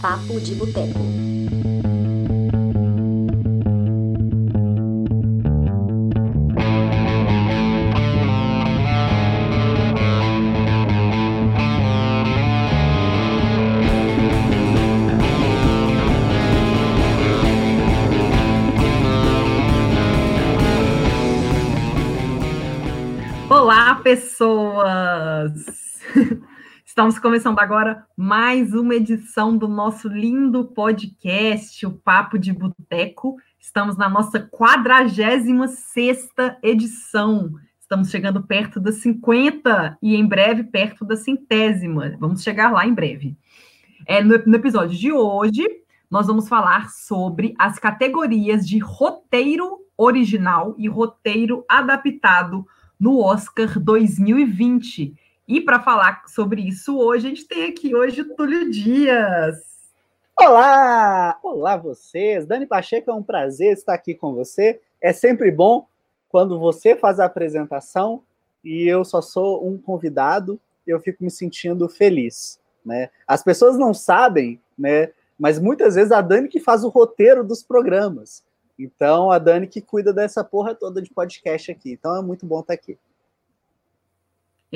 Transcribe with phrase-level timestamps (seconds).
[0.00, 1.00] Papo de Boteco.
[23.48, 25.52] Olá, pessoas!
[26.84, 33.36] Estamos começando agora mais uma edição do nosso lindo podcast, o Papo de Boteco.
[33.56, 37.52] Estamos na nossa 46 edição.
[37.78, 42.16] Estamos chegando perto das 50 e em breve perto da centésima.
[42.18, 43.36] Vamos chegar lá em breve.
[44.04, 45.64] É, no, no episódio de hoje,
[46.10, 52.66] nós vamos falar sobre as categorias de roteiro original e roteiro adaptado
[52.98, 55.14] no Oscar 2020.
[55.48, 59.54] E para falar sobre isso hoje, a gente tem aqui hoje o Túlio Dias.
[60.36, 61.38] Olá!
[61.40, 62.44] Olá vocês!
[62.44, 64.80] Dani Pacheco, é um prazer estar aqui com você.
[65.00, 65.86] É sempre bom
[66.28, 68.24] quando você faz a apresentação
[68.64, 73.08] e eu só sou um convidado, eu fico me sentindo feliz, né?
[73.24, 75.12] As pessoas não sabem, né?
[75.38, 78.44] Mas muitas vezes a Dani que faz o roteiro dos programas.
[78.76, 81.92] Então, a Dani que cuida dessa porra toda de podcast aqui.
[81.92, 82.98] Então, é muito bom estar aqui.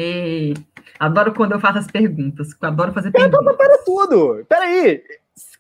[0.03, 0.55] E
[0.98, 2.48] adoro quando eu faço as perguntas.
[2.62, 3.56] Adoro fazer Pera, perguntas.
[3.59, 4.47] pera tudo!
[4.48, 5.05] Peraí!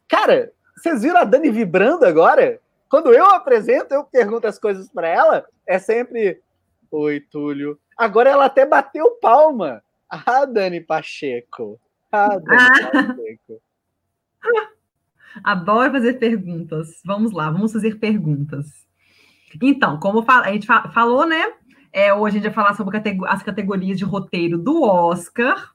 [0.08, 2.58] Cara, vocês viram a Dani vibrando agora?
[2.88, 6.40] Quando eu apresento, eu pergunto as coisas para ela, é sempre
[6.90, 7.78] Oi, Túlio.
[7.96, 9.82] Agora ela até bateu palma.
[10.08, 11.78] Ah, Dani Pacheco.
[12.10, 12.90] Ah, Dani Ah.
[12.90, 13.62] Pacheco.
[15.44, 17.00] Adoro fazer perguntas.
[17.04, 18.66] Vamos lá, vamos fazer perguntas.
[19.62, 21.52] Então, como a gente fa- falou, né?
[21.92, 22.96] É, hoje a gente vai falar sobre
[23.26, 25.74] as categorias de roteiro do Oscar.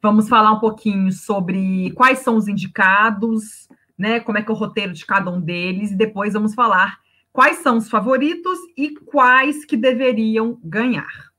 [0.00, 4.20] Vamos falar um pouquinho sobre quais são os indicados, né?
[4.20, 7.00] Como é que é o roteiro de cada um deles, e depois vamos falar
[7.32, 11.32] quais são os favoritos e quais que deveriam ganhar.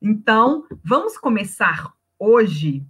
[0.00, 2.84] Então, vamos começar hoje.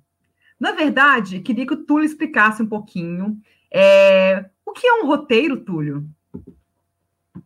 [0.58, 3.38] Na verdade, queria que o Túlio explicasse um pouquinho
[3.72, 6.08] é, o que é um roteiro, Túlio?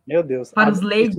[0.07, 0.51] Meu Deus.
[0.51, 1.15] Para Ah, os leigos.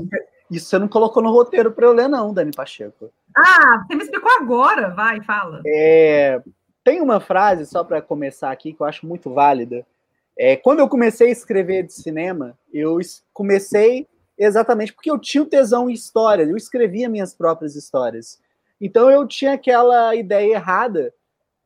[0.53, 3.11] Isso, você não colocou no roteiro para eu ler, não, Dani Pacheco.
[3.35, 5.63] Ah, você me explicou agora, vai, fala.
[5.67, 6.43] É,
[6.85, 9.87] tem uma frase, só para começar aqui, que eu acho muito válida.
[10.39, 12.99] É, quando eu comecei a escrever de cinema, eu
[13.33, 18.41] comecei exatamente porque eu tinha o tesão em história, eu escrevia minhas próprias histórias.
[18.81, 21.15] Então eu tinha aquela ideia errada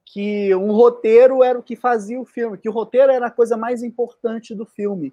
[0.05, 3.57] que um roteiro era o que fazia o filme, que o roteiro era a coisa
[3.57, 5.13] mais importante do filme.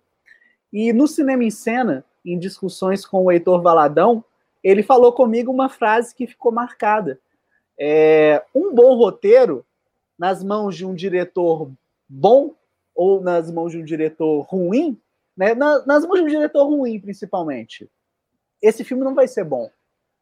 [0.71, 4.23] E no Cinema em Cena, em discussões com o Heitor Valadão,
[4.63, 7.19] ele falou comigo uma frase que ficou marcada.
[7.77, 9.65] É, um bom roteiro,
[10.17, 11.69] nas mãos de um diretor
[12.07, 12.51] bom
[12.95, 14.97] ou nas mãos de um diretor ruim,
[15.35, 17.89] né, na- nas mãos de um diretor ruim, principalmente,
[18.61, 19.69] esse filme não vai ser bom.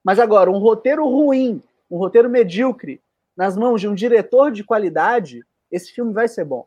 [0.03, 3.01] Mas agora, um roteiro ruim, um roteiro medíocre,
[3.35, 6.65] nas mãos de um diretor de qualidade, esse filme vai ser bom.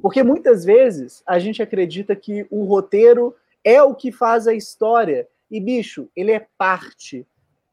[0.00, 5.28] Porque muitas vezes a gente acredita que o roteiro é o que faz a história.
[5.50, 7.26] E, bicho, ele é parte.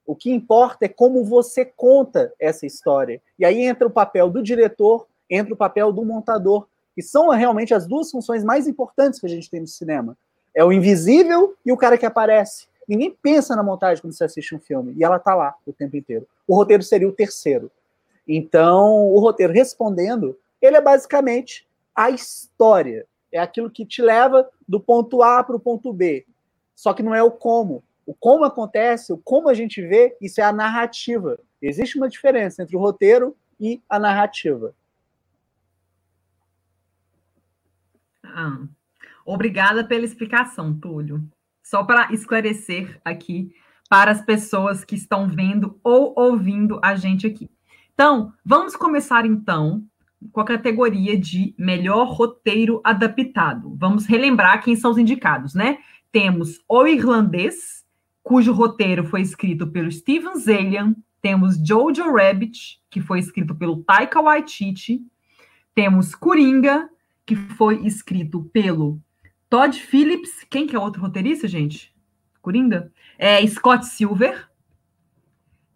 [0.06, 3.22] O que importa é como você conta essa história.
[3.38, 7.74] E aí entra o papel do diretor, entra o papel do montador, que são realmente
[7.74, 10.18] as duas funções mais importantes que a gente tem no cinema.
[10.56, 12.68] É o invisível e o cara que aparece.
[12.88, 15.98] Ninguém pensa na montagem quando você assiste um filme, e ela tá lá o tempo
[15.98, 16.26] inteiro.
[16.48, 17.70] O roteiro seria o terceiro.
[18.26, 23.06] Então, o roteiro respondendo, ele é basicamente a história.
[23.32, 26.26] É aquilo que te leva do ponto A para o ponto B.
[26.76, 27.84] Só que não é o como.
[28.06, 31.40] O como acontece, o como a gente vê, isso é a narrativa.
[31.62, 34.74] Existe uma diferença entre o roteiro e a narrativa.
[38.24, 38.60] Ah,
[39.26, 41.22] obrigada pela explicação, Túlio.
[41.64, 43.54] Só para esclarecer aqui
[43.90, 47.50] para as pessoas que estão vendo ou ouvindo a gente aqui.
[47.94, 49.84] Então, vamos começar então
[50.32, 53.76] com a categoria de melhor roteiro adaptado.
[53.78, 55.78] Vamos relembrar quem são os indicados, né?
[56.12, 57.86] Temos O Irlandês,
[58.24, 60.96] cujo roteiro foi escrito pelo Steven Zalian.
[61.22, 65.02] Temos Jojo Rabbit, que foi escrito pelo Taika Waititi.
[65.74, 66.90] Temos Coringa,
[67.26, 69.00] que foi escrito pelo
[69.50, 70.46] Todd Phillips.
[70.50, 71.94] Quem que é outro roteirista, gente?
[72.42, 72.92] Coringa?
[73.18, 74.50] É Scott Silver.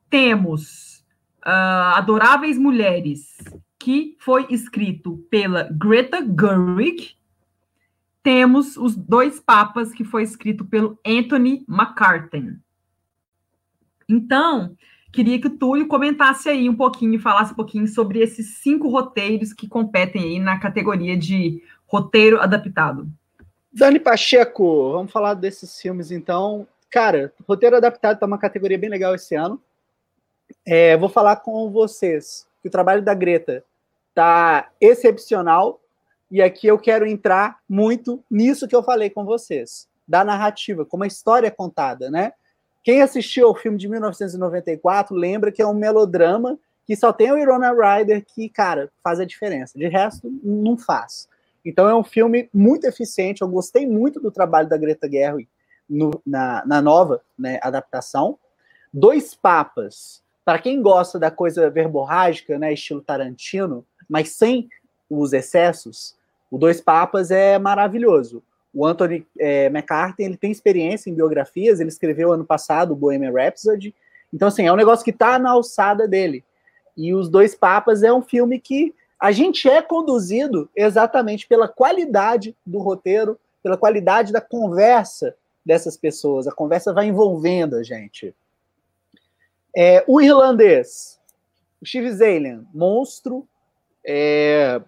[0.09, 1.05] Temos
[1.43, 3.37] ah, Adoráveis Mulheres,
[3.81, 7.15] que foi escrito pela Greta Gerwig.
[8.23, 12.57] Temos Os Dois Papas, que foi escrito pelo Anthony McCartan.
[14.07, 14.75] Então,
[15.11, 19.53] queria que o Túlio comentasse aí um pouquinho, falasse um pouquinho sobre esses cinco roteiros
[19.53, 23.07] que competem aí na categoria de roteiro adaptado.
[23.73, 26.67] Dani Pacheco, vamos falar desses filmes então.
[26.89, 29.59] Cara, roteiro adaptado está uma categoria bem legal esse ano.
[30.65, 33.63] É, vou falar com vocês que o trabalho da Greta
[34.13, 35.81] tá excepcional
[36.29, 41.03] e aqui eu quero entrar muito nisso que eu falei com vocês, da narrativa, como
[41.03, 42.31] a história é contada, né?
[42.83, 47.37] Quem assistiu ao filme de 1994 lembra que é um melodrama que só tem o
[47.37, 49.77] Irona Ryder que, cara, faz a diferença.
[49.77, 51.27] De resto, não faz.
[51.63, 53.41] Então é um filme muito eficiente.
[53.41, 55.47] Eu gostei muito do trabalho da Greta Gerwig
[55.87, 58.39] no, na, na, nova né, adaptação.
[58.91, 60.23] Dois Papas.
[60.43, 64.67] Para quem gosta da coisa verborrágica, né, estilo Tarantino, mas sem
[65.09, 66.17] os excessos,
[66.51, 68.43] o Dois Papas é maravilhoso.
[68.73, 69.71] O Anthony é,
[70.19, 73.95] ele tem experiência em biografias, ele escreveu ano passado o Bohemian Rhapsody.
[74.33, 76.43] Então, assim, é um negócio que está na alçada dele.
[76.97, 82.53] E Os Dois Papas é um filme que a gente é conduzido exatamente pela qualidade
[82.65, 85.35] do roteiro, pela qualidade da conversa
[85.65, 86.47] dessas pessoas.
[86.47, 88.35] A conversa vai envolvendo a gente.
[89.73, 91.17] É, o irlandês,
[91.81, 92.09] o Steve
[92.73, 93.47] monstro.
[94.05, 94.81] É,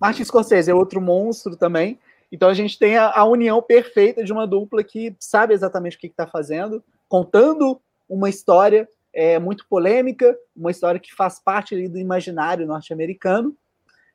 [0.00, 1.98] Martin Scorsese é outro monstro também.
[2.30, 6.00] Então a gente tem a, a união perfeita de uma dupla que sabe exatamente o
[6.00, 11.88] que está fazendo, contando uma história é, muito polêmica, uma história que faz parte ali,
[11.88, 13.54] do imaginário norte-americano,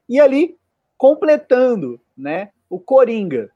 [0.09, 0.57] e ali
[0.97, 3.51] completando né, o Coringa.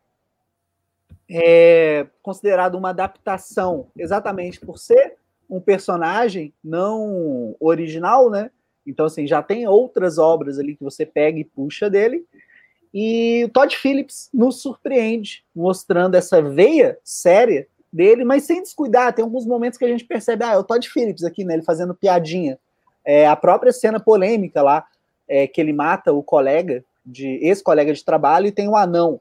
[1.34, 5.16] É considerado uma adaptação exatamente por ser
[5.50, 8.52] um personagem não original, né?
[8.86, 12.26] Então, assim, já tem outras obras ali que você pega e puxa dele,
[12.94, 19.14] e o Todd Phillips nos surpreende, mostrando essa veia séria dele, mas sem descuidar.
[19.14, 21.54] Tem alguns momentos que a gente percebe, ah, é o Todd Phillips aqui, né?
[21.54, 22.60] Ele fazendo piadinha.
[23.04, 24.86] É, a própria cena polêmica lá,
[25.28, 29.20] é, que ele mata o colega, de ex-colega de trabalho, e tem o um anão.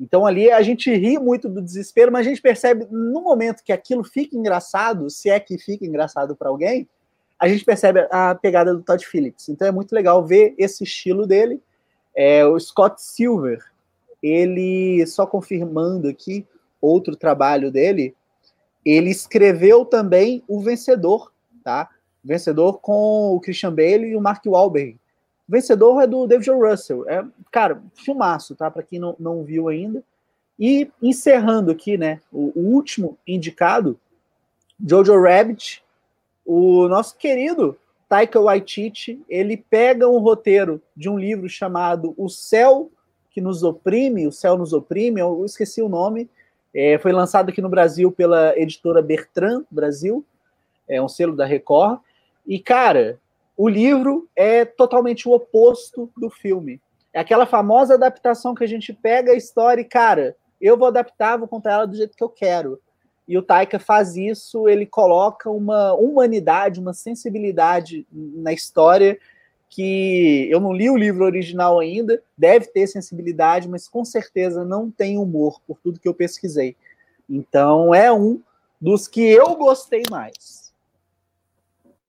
[0.00, 3.72] Então ali a gente ri muito do desespero, mas a gente percebe no momento que
[3.72, 6.88] aquilo fica engraçado, se é que fica engraçado para alguém,
[7.42, 9.48] a gente percebe a pegada do Todd Phillips.
[9.48, 11.60] Então é muito legal ver esse estilo dele
[12.14, 13.64] é, o Scott Silver,
[14.22, 16.46] ele, só confirmando aqui
[16.80, 18.14] outro trabalho dele,
[18.84, 21.32] ele escreveu também O Vencedor,
[21.64, 21.88] tá?
[22.22, 24.98] Vencedor com o Christian Bale e o Mark Wahlberg.
[25.48, 26.50] Vencedor é do David.
[26.50, 27.08] Russell.
[27.08, 28.70] É, cara, filmaço, tá?
[28.70, 30.02] Para quem não, não viu ainda.
[30.58, 32.20] E encerrando aqui, né?
[32.32, 33.98] O, o último indicado,
[34.84, 35.82] Jojo Rabbit,
[36.52, 37.78] o nosso querido
[38.08, 42.90] Taika Waititi, ele pega um roteiro de um livro chamado O Céu
[43.30, 46.28] que nos oprime, O Céu nos oprime, eu esqueci o nome,
[46.74, 50.22] é, foi lançado aqui no Brasil pela editora Bertrand Brasil,
[50.86, 52.00] é um selo da Record,
[52.46, 53.18] e cara,
[53.56, 56.82] o livro é totalmente o oposto do filme.
[57.14, 61.38] É aquela famosa adaptação que a gente pega a história e, cara, eu vou adaptar,
[61.38, 62.78] vou contar ela do jeito que eu quero.
[63.26, 69.18] E o Taika faz isso, ele coloca uma humanidade, uma sensibilidade na história
[69.68, 74.90] que eu não li o livro original ainda, deve ter sensibilidade, mas com certeza não
[74.90, 76.76] tem humor, por tudo que eu pesquisei.
[77.26, 78.42] Então é um
[78.78, 80.74] dos que eu gostei mais.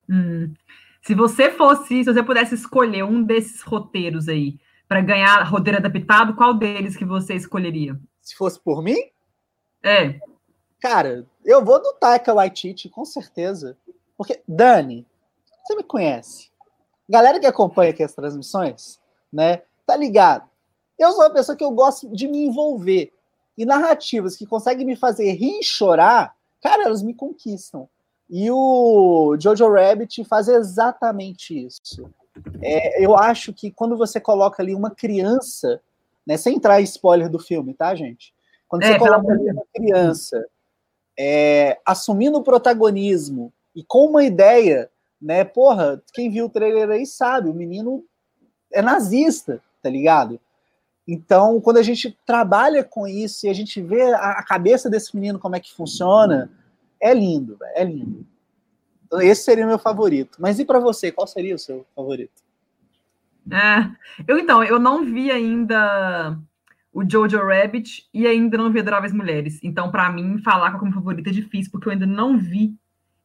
[0.10, 0.54] Hum.
[1.02, 6.36] Se você fosse, se você pudesse escolher um desses roteiros aí para ganhar roteiro adaptado,
[6.36, 7.98] qual deles que você escolheria?
[8.22, 8.98] Se fosse por mim?
[9.82, 10.20] É.
[10.84, 13.78] Cara, eu vou do Taika Waititi, com certeza.
[14.18, 15.08] Porque, Dani,
[15.64, 16.52] você me conhece.
[17.08, 19.00] Galera que acompanha aqui as transmissões,
[19.32, 20.46] né, tá ligado?
[21.00, 23.14] Eu sou uma pessoa que eu gosto de me envolver.
[23.58, 27.88] E narrativas que conseguem me fazer rir e chorar, cara, elas me conquistam.
[28.30, 32.12] E o Jojo Rabbit faz exatamente isso.
[32.62, 35.82] É, eu acho que quando você coloca ali uma criança,
[36.28, 38.34] né, sem entrar em spoiler do filme, tá, gente?
[38.68, 40.46] Quando você é, coloca ali uma criança
[41.18, 44.90] é, assumindo o protagonismo e com uma ideia,
[45.22, 45.44] né?
[45.44, 48.04] Porra, quem viu o trailer aí sabe, o menino
[48.72, 50.40] é nazista, tá ligado?
[51.08, 55.38] Então, quando a gente trabalha com isso e a gente vê a, cabeça desse menino
[55.38, 56.50] como é que funciona,
[57.00, 58.26] é lindo, é lindo.
[59.06, 60.38] Então, esse seria o meu favorito.
[60.40, 62.42] Mas e para você, qual seria o seu favorito?
[63.52, 63.92] É,
[64.26, 66.40] eu então, eu não vi ainda
[66.94, 69.60] o Jojo Rabbit e ainda não vi Adoráveis Mulheres.
[69.64, 72.76] Então, para mim, falar qual é favorito é difícil, porque eu ainda não vi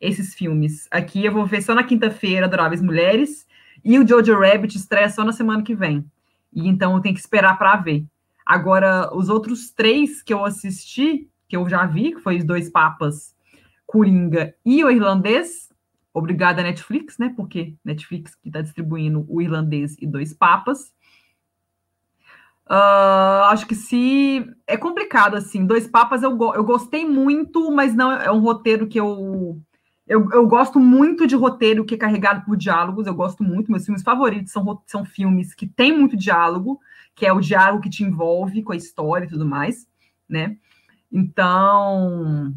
[0.01, 0.89] esses filmes.
[0.91, 3.47] Aqui eu vou ver só na quinta-feira Adoráveis Mulheres
[3.85, 6.05] e o Jojo Rabbit estreia só na semana que vem.
[6.53, 8.05] E então eu tenho que esperar para ver.
[8.47, 12.71] Agora, os outros três que eu assisti, que eu já vi, que foi os dois
[12.71, 13.35] papas,
[13.87, 15.69] Coringa e o irlandês,
[16.19, 17.33] Obrigada, Netflix, né?
[17.37, 20.93] Porque Netflix que está distribuindo o irlandês e dois papas.
[22.71, 25.65] Uh, acho que se é complicado assim.
[25.65, 29.59] Dois papas eu, eu gostei muito, mas não é um roteiro que eu,
[30.07, 33.07] eu eu gosto muito de roteiro que é carregado por diálogos.
[33.07, 33.71] Eu gosto muito.
[33.71, 36.79] Meus filmes favoritos são, são filmes que tem muito diálogo,
[37.15, 39.87] que é o diálogo que te envolve com a história e tudo mais,
[40.29, 40.57] né?
[41.11, 42.55] Então,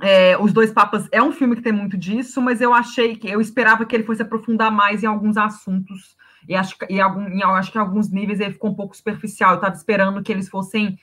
[0.00, 3.28] é, Os Dois Papas é um filme que tem muito disso, mas eu achei que
[3.28, 6.16] eu esperava que ele fosse aprofundar mais em alguns assuntos.
[6.50, 9.52] E acho, e algum, e acho que em alguns níveis ele ficou um pouco superficial.
[9.52, 10.98] Eu estava esperando que eles fossem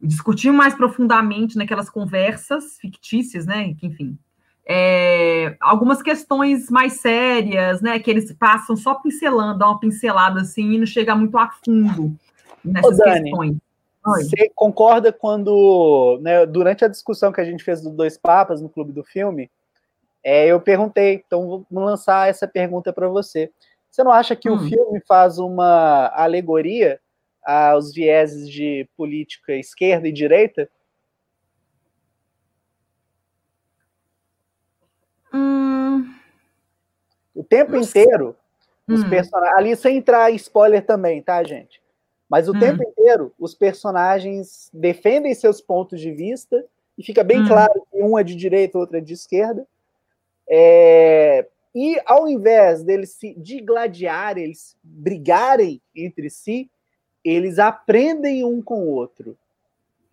[0.00, 3.74] discutir mais profundamente naquelas conversas fictícias, né?
[3.74, 4.16] Que, enfim.
[4.64, 7.98] É, algumas questões mais sérias, né?
[7.98, 12.14] Que eles passam só pincelando, dá uma pincelada assim e não chega muito a fundo
[12.64, 13.56] nessas Ô, Dani, questões.
[14.04, 18.68] Você concorda quando, né, durante a discussão que a gente fez dos dois papas no
[18.68, 19.50] Clube do Filme,
[20.22, 23.50] é, eu perguntei, então vou lançar essa pergunta para você.
[23.92, 24.54] Você não acha que hum.
[24.54, 26.98] o filme faz uma alegoria
[27.44, 30.70] aos vieses de política esquerda e direita?
[35.30, 36.10] Hum.
[37.34, 38.34] O tempo inteiro,
[38.88, 39.10] os hum.
[39.10, 39.58] personagens.
[39.58, 41.82] Ali sem entrar em spoiler também, tá, gente?
[42.30, 42.58] Mas o hum.
[42.58, 46.64] tempo inteiro, os personagens defendem seus pontos de vista,
[46.96, 47.48] e fica bem hum.
[47.48, 49.66] claro que um é de direita, outro é de esquerda.
[50.48, 51.46] É...
[51.74, 56.70] E ao invés deles se digladiarem, eles brigarem entre si,
[57.24, 59.36] eles aprendem um com o outro.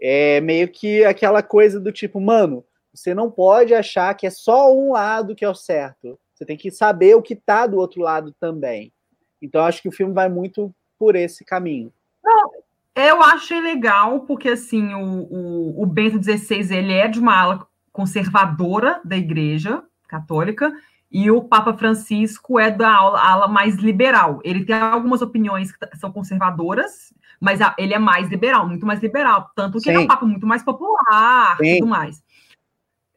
[0.01, 2.63] É meio que aquela coisa do tipo, mano,
[2.93, 6.17] você não pode achar que é só um lado que é o certo.
[6.33, 8.93] Você tem que saber o que tá do outro lado também.
[9.41, 11.91] Então acho que o filme vai muito por esse caminho.
[12.23, 12.51] Não,
[12.95, 17.67] eu achei legal, porque assim, o, o, o Bento XVI ele é de uma ala
[17.91, 20.71] conservadora da igreja católica,
[21.11, 24.39] e o Papa Francisco é da ala, mais liberal.
[24.43, 29.49] Ele tem algumas opiniões que são conservadoras, mas ele é mais liberal, muito mais liberal.
[29.55, 29.89] Tanto que Sim.
[29.89, 32.21] ele é um Papa muito mais popular e tudo mais.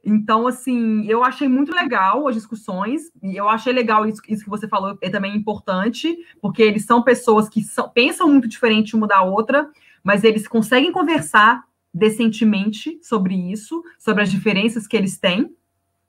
[0.05, 4.51] Então, assim, eu achei muito legal as discussões, e eu achei legal isso, isso que
[4.51, 9.07] você falou, é também importante, porque eles são pessoas que são, pensam muito diferente uma
[9.07, 9.71] da outra,
[10.03, 11.63] mas eles conseguem conversar
[11.95, 15.55] decentemente sobre isso, sobre as diferenças que eles têm,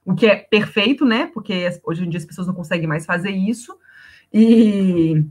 [0.06, 1.28] o que é perfeito, né?
[1.34, 3.76] Porque hoje em dia as pessoas não conseguem mais fazer isso.
[4.32, 5.26] E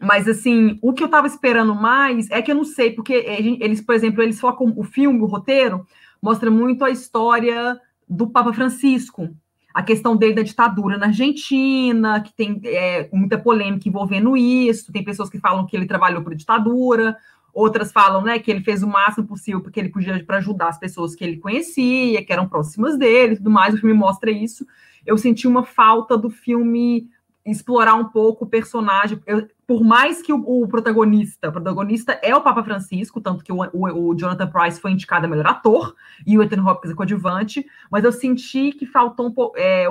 [0.00, 3.80] mas assim, o que eu estava esperando mais é que eu não sei, porque eles,
[3.80, 5.86] por exemplo, eles focam o filme, o roteiro,
[6.20, 9.30] mostra muito a história do Papa Francisco,
[9.72, 15.04] a questão dele da ditadura na Argentina, que tem é, muita polêmica envolvendo isso, tem
[15.04, 17.16] pessoas que falam que ele trabalhou por ditadura,
[17.54, 20.78] outras falam né, que ele fez o máximo possível porque ele podia para ajudar as
[20.78, 24.66] pessoas que ele conhecia, que eram próximas dele tudo mais, o filme mostra isso.
[25.06, 27.08] Eu senti uma falta do filme
[27.44, 29.20] explorar um pouco o personagem.
[29.26, 33.52] Eu, por mais que o, o, protagonista, o protagonista é o Papa Francisco, tanto que
[33.52, 35.94] o, o, o, Jonathan Price foi indicado a melhor ator
[36.26, 39.86] e o Ethan Hopkins é coadjuvante, mas eu senti que faltou um pouco, é,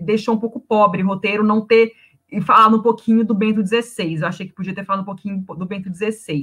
[0.00, 1.92] deixou um pouco pobre o roteiro não ter
[2.30, 4.20] e falado um pouquinho do Bento XVI.
[4.20, 6.42] Eu achei que podia ter falado um pouquinho do Bento XVI.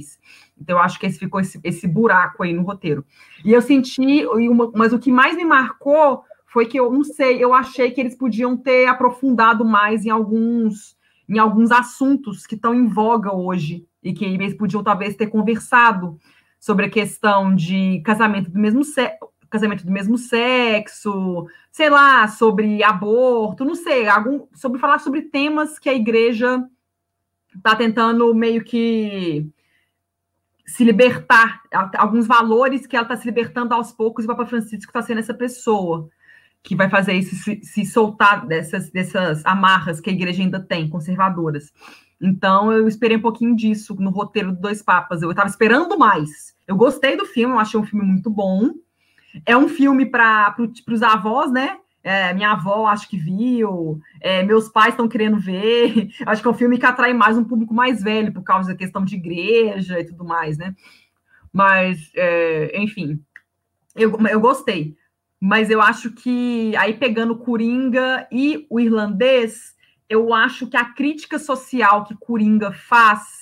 [0.58, 3.04] Então, eu acho que esse ficou esse, esse buraco aí no roteiro.
[3.44, 4.24] E eu senti,
[4.74, 8.14] mas o que mais me marcou foi que eu não sei, eu achei que eles
[8.14, 10.96] podiam ter aprofundado mais em alguns
[11.28, 16.18] em alguns assuntos que estão em voga hoje e que eles podiam talvez ter conversado
[16.60, 22.82] sobre a questão de casamento do mesmo sexo, casamento do mesmo sexo, sei lá, sobre
[22.82, 26.64] aborto, não sei, algum, sobre falar sobre temas que a igreja
[27.54, 29.46] está tentando meio que
[30.66, 31.60] se libertar,
[31.98, 35.18] alguns valores que ela está se libertando aos poucos, e o Papa Francisco está sendo
[35.18, 36.08] essa pessoa
[36.62, 40.88] que vai fazer isso se, se, soltar dessas, dessas amarras que a igreja ainda tem,
[40.88, 41.72] conservadoras.
[42.20, 45.22] Então, eu esperei um pouquinho disso no roteiro do Dois Papas.
[45.22, 46.54] Eu estava esperando mais.
[46.68, 48.70] Eu gostei do filme, eu achei um filme muito bom.
[49.46, 51.78] É um filme para pro, os avós, né?
[52.04, 56.10] É, minha avó acho que viu, é, meus pais estão querendo ver.
[56.26, 58.76] Acho que é um filme que atrai mais um público mais velho por causa da
[58.76, 60.74] questão de igreja e tudo mais, né?
[61.52, 63.20] Mas, é, enfim,
[63.94, 64.96] eu, eu gostei
[65.44, 69.74] mas eu acho que aí pegando Coringa e o irlandês,
[70.08, 73.41] eu acho que a crítica social que Coringa faz,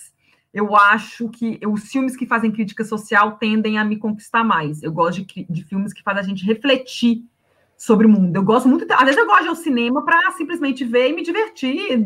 [0.53, 4.83] eu acho que os filmes que fazem crítica social tendem a me conquistar mais.
[4.83, 7.25] Eu gosto de, de filmes que fazem a gente refletir
[7.77, 8.37] sobre o mundo.
[8.37, 11.13] Eu gosto muito, às vezes eu gosto de ir ao cinema para simplesmente ver e
[11.15, 12.05] me divertir,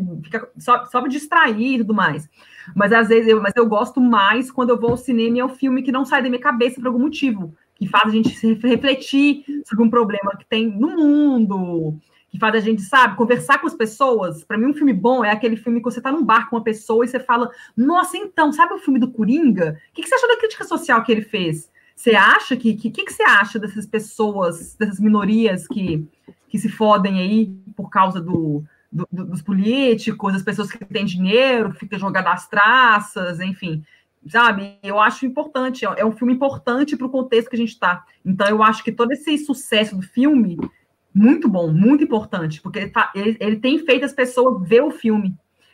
[0.57, 2.29] só, só me distrair e tudo mais.
[2.73, 5.45] Mas às vezes eu, mas eu gosto mais quando eu vou ao cinema e é
[5.45, 8.29] um filme que não sai da minha cabeça por algum motivo que faz a gente
[8.29, 11.99] se refletir sobre um problema que tem no mundo,
[12.35, 14.43] que faz a gente, sabe, conversar com as pessoas.
[14.43, 16.63] Para mim, um filme bom é aquele filme que você está num bar com uma
[16.63, 19.79] pessoa e você fala: Nossa, então, sabe o filme do Coringa?
[19.89, 21.71] O que, que você achou da crítica social que ele fez?
[21.95, 22.71] Você acha que.
[22.71, 26.05] O que, que, que você acha dessas pessoas, dessas minorias que,
[26.49, 31.71] que se fodem aí por causa do, do, dos políticos, das pessoas que têm dinheiro,
[31.71, 33.83] que ficam jogando as traças, enfim
[34.27, 34.79] sabe?
[34.81, 38.03] Eu acho importante, é um filme importante para o contexto que a gente está.
[38.25, 40.57] Então, eu acho que todo esse sucesso do filme
[41.15, 44.91] muito bom, muito importante, porque ele, tá, ele, ele, tem feito as pessoas ver o
[44.91, 45.33] filme.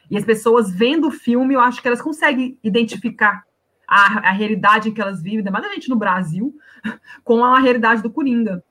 [0.10, 3.44] E as pessoas vendo o filme, eu acho que elas conseguem identificar
[3.88, 6.56] a, a realidade em que elas vivem, mais a gente no Brasil,
[7.24, 8.64] com a realidade do Coringa.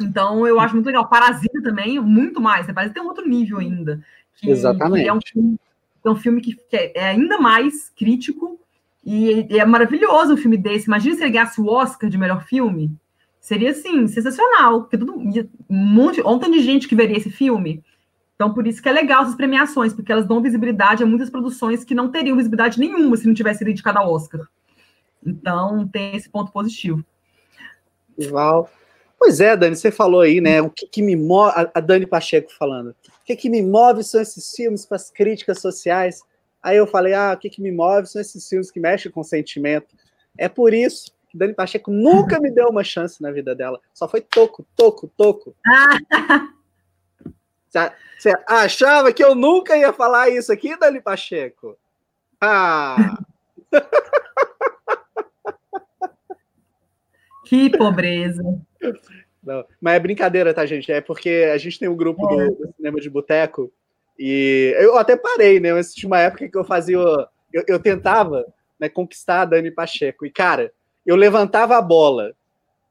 [0.00, 1.08] Então, eu acho muito legal.
[1.08, 2.66] Parasita também, muito mais.
[2.66, 2.72] Né?
[2.72, 4.04] Parasita tem um outro nível ainda.
[4.34, 5.04] Que, Exatamente.
[5.04, 5.60] Que é, um filme,
[6.04, 8.58] é um filme que, que é ainda mais crítico
[9.04, 10.86] e, e, é maravilhoso um filme desse.
[10.86, 12.90] Imagina se ele ganhasse o Oscar de melhor filme.
[13.44, 14.80] Seria, assim, sensacional.
[14.80, 17.84] Porque todo, um monte, um de gente que veria esse filme.
[18.34, 21.84] Então, por isso que é legal essas premiações, porque elas dão visibilidade a muitas produções
[21.84, 24.48] que não teriam visibilidade nenhuma se não tivesse sido indicada ao Oscar.
[25.22, 27.04] Então, tem esse ponto positivo.
[28.30, 28.70] Val.
[29.18, 30.62] Pois é, Dani, você falou aí, né?
[30.62, 31.52] O que, que me move.
[31.74, 32.92] A Dani Pacheco falando.
[32.92, 36.22] O que, que me move são esses filmes com as críticas sociais.
[36.62, 39.22] Aí eu falei, ah, o que, que me move são esses filmes que mexem com
[39.22, 39.94] sentimento.
[40.38, 43.80] É por isso Dani Pacheco nunca me deu uma chance na vida dela.
[43.92, 45.54] Só foi toco, toco, toco.
[47.68, 51.76] Você achava que eu nunca ia falar isso aqui, Dani Pacheco?
[52.40, 53.18] Ah!
[57.44, 58.42] Que pobreza.
[59.42, 60.90] Não, mas é brincadeira, tá, gente?
[60.90, 62.48] É porque a gente tem um grupo é.
[62.48, 63.70] do, do, cinema de boteco
[64.18, 65.72] e eu até parei, né?
[65.72, 66.96] Mas tinha uma época que eu fazia.
[66.96, 68.46] Eu, eu tentava
[68.80, 70.24] né, conquistar a Dani Pacheco.
[70.24, 70.72] E, cara,
[71.06, 72.32] eu levantava a bola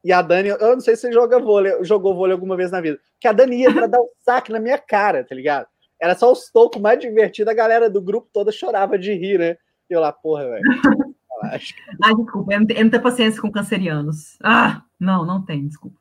[0.04, 2.82] e a Dani, eu não sei se você joga vôlei, jogou vôlei alguma vez na
[2.82, 5.68] vida, que a Dani ia pra dar um saque na minha cara, tá ligado?
[6.00, 9.58] Era só os tocos mais divertidos, a galera do grupo toda chorava de rir, né?
[9.90, 10.64] Eu lá, porra, velho.
[12.02, 14.38] Ai, desculpa, eu não, tenho, eu não tenho paciência com cancerianos.
[14.44, 15.98] Ah, não, não tem, desculpa.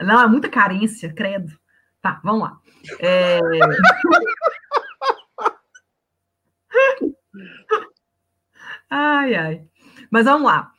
[0.00, 1.52] não, é muita carência, credo.
[2.00, 2.58] Tá, vamos lá.
[3.00, 3.40] É...
[8.90, 9.64] ai, ai.
[10.10, 10.72] Mas vamos lá.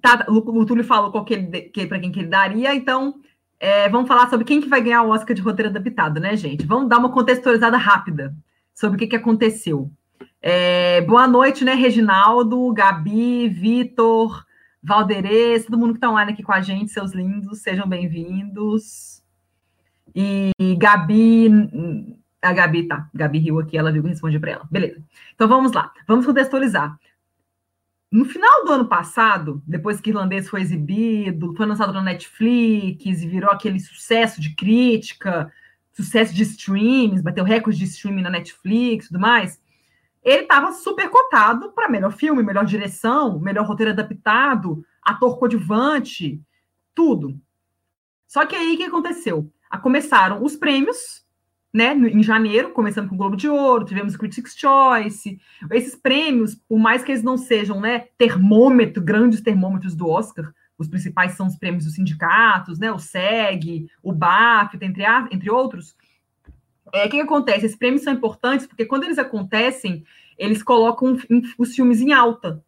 [0.00, 1.36] Tá, o, Túlio falou qual que
[1.68, 3.20] que, para quem que ele daria, então
[3.58, 6.66] é, vamos falar sobre quem que vai ganhar o Oscar de roteiro adaptado, né, gente?
[6.66, 8.34] Vamos dar uma contextualizada rápida
[8.74, 9.90] sobre o que, que aconteceu.
[10.40, 14.46] É, boa noite, né, Reginaldo, Gabi, Vitor,
[14.82, 19.22] Valderez, todo mundo que está online aqui com a gente, seus lindos, sejam bem-vindos.
[20.14, 21.50] E Gabi,
[22.40, 24.68] a Gabi tá, Gabi riu aqui, ela viu que respondi para ela.
[24.70, 25.02] Beleza.
[25.34, 26.98] Então vamos lá, vamos contextualizar.
[28.10, 33.28] No final do ano passado, depois que Irlandês foi exibido, foi lançado na Netflix e
[33.28, 35.52] virou aquele sucesso de crítica,
[35.92, 39.60] sucesso de streams, bateu recorde de streaming na Netflix e tudo mais,
[40.24, 46.42] ele estava super cotado para melhor filme, melhor direção, melhor roteiro adaptado, ator coadjuvante,
[46.92, 47.40] tudo.
[48.26, 49.50] Só que aí o que aconteceu?
[49.70, 51.19] A começaram os prêmios,
[51.72, 55.38] né, em janeiro, começando com o Globo de Ouro, tivemos o Critics' Choice.
[55.70, 60.88] Esses prêmios, por mais que eles não sejam né, termômetro, grandes termômetros do Oscar, os
[60.88, 65.94] principais são os prêmios dos sindicatos, né, o SEG, o BAFTA, entre, entre outros.
[66.92, 67.66] É, o que, que acontece?
[67.66, 70.04] Esses prêmios são importantes porque quando eles acontecem,
[70.36, 71.18] eles colocam
[71.58, 72.64] os filmes em alta.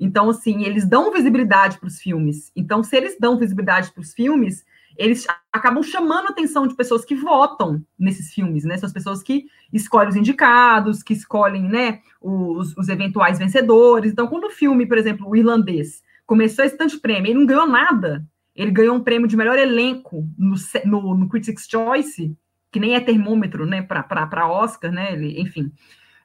[0.00, 2.50] Então, assim, eles dão visibilidade para os filmes.
[2.56, 4.64] Então, se eles dão visibilidade para os filmes,
[5.00, 8.76] eles acabam chamando a atenção de pessoas que votam nesses filmes, né?
[8.76, 14.12] São as pessoas que escolhem os indicados, que escolhem, né, os, os eventuais vencedores.
[14.12, 17.46] Então, quando o filme, por exemplo, o irlandês, começou esse tanto de prêmio, ele não
[17.46, 18.26] ganhou nada.
[18.54, 22.36] Ele ganhou um prêmio de melhor elenco no, no, no Critics' Choice,
[22.70, 25.14] que nem é termômetro, né, para Oscar, né?
[25.14, 25.72] Ele, enfim,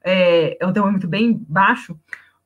[0.04, 1.98] é, é um termômetro bem baixo.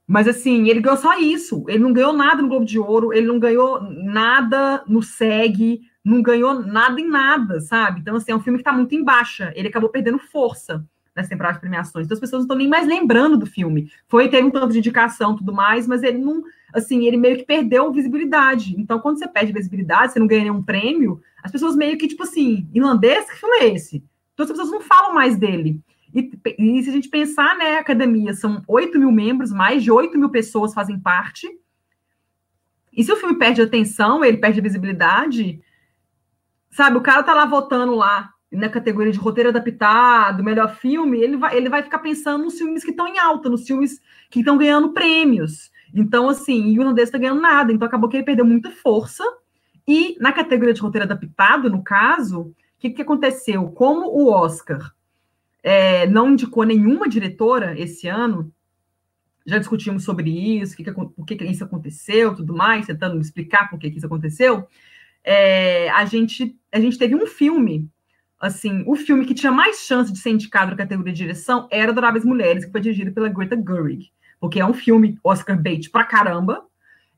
[0.06, 1.66] Mas assim, ele ganhou só isso.
[1.68, 6.22] Ele não ganhou nada no Globo de Ouro, ele não ganhou nada no SEG, não
[6.22, 8.00] ganhou nada em nada, sabe?
[8.02, 9.54] Então, assim, é um filme que está muito em baixa.
[9.56, 10.84] Ele acabou perdendo força
[11.16, 12.06] nessa temporada de premiações.
[12.06, 13.92] Então, as pessoas não estão nem mais lembrando do filme.
[14.08, 16.44] Foi, teve um tanto de indicação tudo mais, mas ele não,
[16.74, 18.76] assim, ele meio que perdeu visibilidade.
[18.78, 22.24] Então, quando você perde visibilidade, você não ganha nenhum prêmio, as pessoas meio que, tipo
[22.24, 24.04] assim, irlandês, que filme é esse?
[24.34, 25.80] Então, as pessoas não falam mais dele.
[26.14, 29.92] E, e se a gente pensar, né, a academia, são 8 mil membros, mais de
[29.92, 31.48] 8 mil pessoas fazem parte.
[32.92, 35.62] E se o filme perde atenção, ele perde visibilidade,
[36.70, 41.38] sabe, o cara tá lá votando lá na categoria de roteiro adaptado, melhor filme, ele
[41.38, 44.58] vai, ele vai ficar pensando nos filmes que estão em alta, nos filmes que estão
[44.58, 45.72] ganhando prêmios.
[45.94, 47.72] Então, assim, e o irlandês está ganhando nada.
[47.72, 49.24] Então, acabou que ele perdeu muita força
[49.88, 53.70] E na categoria de roteiro adaptado, no caso, o que, que aconteceu?
[53.72, 54.94] Como o Oscar
[55.64, 58.52] é, não indicou nenhuma diretora esse ano,
[59.46, 60.30] já discutimos sobre
[60.60, 63.98] isso, que que, por que, que isso aconteceu, tudo mais, tentando explicar por que, que
[63.98, 64.68] isso aconteceu.
[65.32, 67.88] É, a, gente, a gente teve um filme,
[68.40, 71.92] assim, o filme que tinha mais chance de ser indicado na categoria de direção era
[71.92, 76.04] Adoráveis Mulheres, que foi dirigido pela Greta Gerwig, porque é um filme Oscar bait pra
[76.04, 76.64] caramba,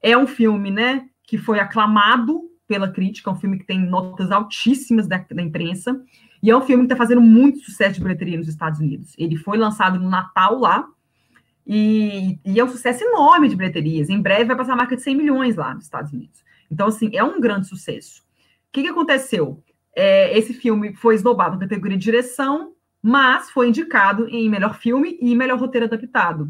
[0.01, 4.29] é um filme, né, que foi aclamado pela crítica, é um filme que tem notas
[4.29, 5.97] altíssimas da, da imprensa,
[6.43, 9.15] e é um filme que está fazendo muito sucesso de bilheteria nos Estados Unidos.
[9.17, 10.85] Ele foi lançado no Natal lá,
[11.65, 14.09] e, e, é um sucesso enorme de bilheterias.
[14.09, 16.43] Em breve vai passar a marca de 100 milhões lá nos Estados Unidos.
[16.71, 18.21] Então, assim, é um grande sucesso.
[18.21, 19.61] O que, que aconteceu?
[19.93, 25.17] É, esse filme foi esnobado na categoria de direção, mas foi indicado em melhor filme
[25.19, 26.49] e melhor roteiro adaptado.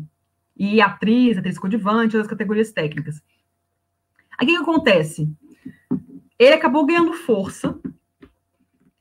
[0.56, 3.22] E atriz, atriz coadjuvante, as categorias técnicas.
[4.38, 5.30] Aí o que, que acontece?
[6.38, 7.80] Ele acabou ganhando força.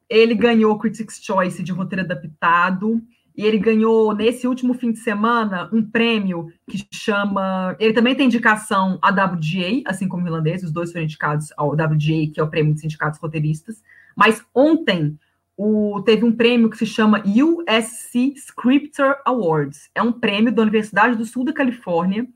[0.09, 3.03] Ele ganhou Critics' Choice de roteiro adaptado
[3.37, 7.77] e ele ganhou nesse último fim de semana um prêmio que chama.
[7.79, 11.71] Ele também tem indicação à WGA, assim como o irlandês, os dois foram indicados ao
[11.71, 13.83] WGA, que é o prêmio dos sindicatos roteiristas.
[14.17, 15.19] Mas ontem
[15.57, 19.91] o, teve um prêmio que se chama USC Scripture Awards.
[19.95, 22.27] É um prêmio da Universidade do Sul da Califórnia,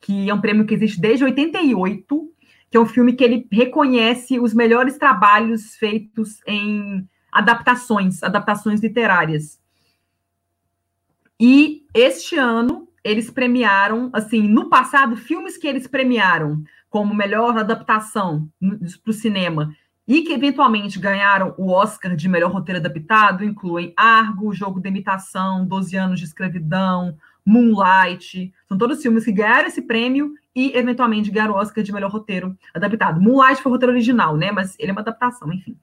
[0.00, 2.30] que é um prêmio que existe desde 88,
[2.70, 9.58] que é um filme que ele reconhece os melhores trabalhos feitos em adaptações, adaptações literárias.
[11.46, 18.48] E este ano eles premiaram, assim, no passado, filmes que eles premiaram como melhor adaptação
[18.58, 19.70] para o cinema
[20.08, 25.66] e que eventualmente ganharam o Oscar de melhor roteiro adaptado incluem Argo, Jogo de Imitação,
[25.66, 28.50] Doze Anos de Escravidão, Moonlight.
[28.66, 32.56] São todos filmes que ganharam esse prêmio e eventualmente ganharam o Oscar de melhor roteiro
[32.72, 33.20] adaptado.
[33.20, 34.50] Moonlight foi o roteiro original, né?
[34.50, 35.76] Mas ele é uma adaptação, enfim.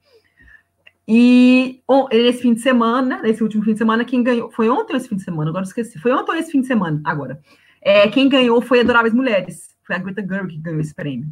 [1.06, 4.50] E esse fim de semana, nesse último fim de semana, quem ganhou.
[4.50, 5.50] Foi ontem ou esse fim de semana?
[5.50, 5.98] Agora esqueci.
[5.98, 7.00] Foi ontem ou esse fim de semana?
[7.04, 7.40] Agora.
[7.80, 9.74] É, quem ganhou foi Adoráveis Mulheres.
[9.84, 11.28] Foi a Greta Gerwig que ganhou esse prêmio.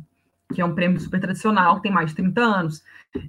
[0.53, 2.83] Que é um prêmio super tradicional, tem mais de 30 anos.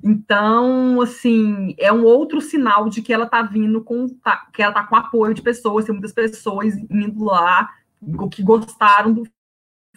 [0.04, 4.08] Então, assim, é um outro sinal de que ela tá vindo com.
[4.08, 7.69] Tá, que ela tá com apoio de pessoas, tem muitas pessoas indo lá
[8.32, 9.23] que gostaram do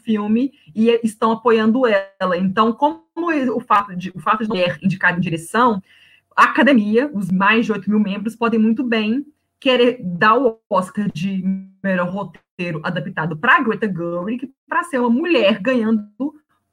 [0.03, 2.37] filme e estão apoiando ela.
[2.37, 5.83] Então, como o fato de o fato de mulher indicar em direção
[6.37, 9.25] a academia, os mais de 8 mil membros, podem muito bem
[9.61, 11.43] querer dar o Oscar de
[11.83, 16.07] melhor roteiro adaptado para Greta Gerwig para ser uma mulher ganhando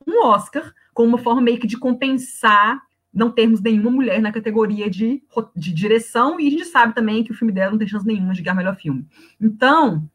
[0.06, 2.82] um Oscar como uma forma meio que de compensar
[3.13, 5.21] não termos nenhuma mulher na categoria de,
[5.56, 8.34] de direção, e a gente sabe também que o filme dela não tem chance nenhuma
[8.34, 9.06] de ganhar melhor filme.
[9.39, 10.10] Então,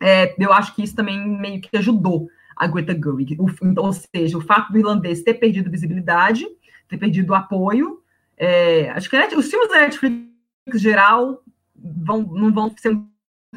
[0.00, 3.36] é, eu acho que isso também meio que ajudou a Greta Gerwig.
[3.38, 3.46] O,
[3.80, 6.44] ou seja, o fato do irlandês ter perdido visibilidade,
[6.88, 8.02] ter perdido apoio,
[8.44, 10.28] é, acho que os filmes da Netflix
[10.74, 11.42] geral
[11.74, 13.08] vão, não vão ser muito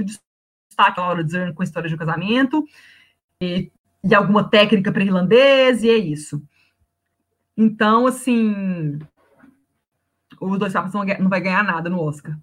[0.06, 2.66] destaque a Laura Dern com a história de um casamento
[3.42, 3.70] e,
[4.02, 6.42] e alguma técnica para irlandês, e é isso.
[7.58, 8.98] Então, assim,
[10.40, 12.38] os dois papas não, não vai ganhar nada no Oscar.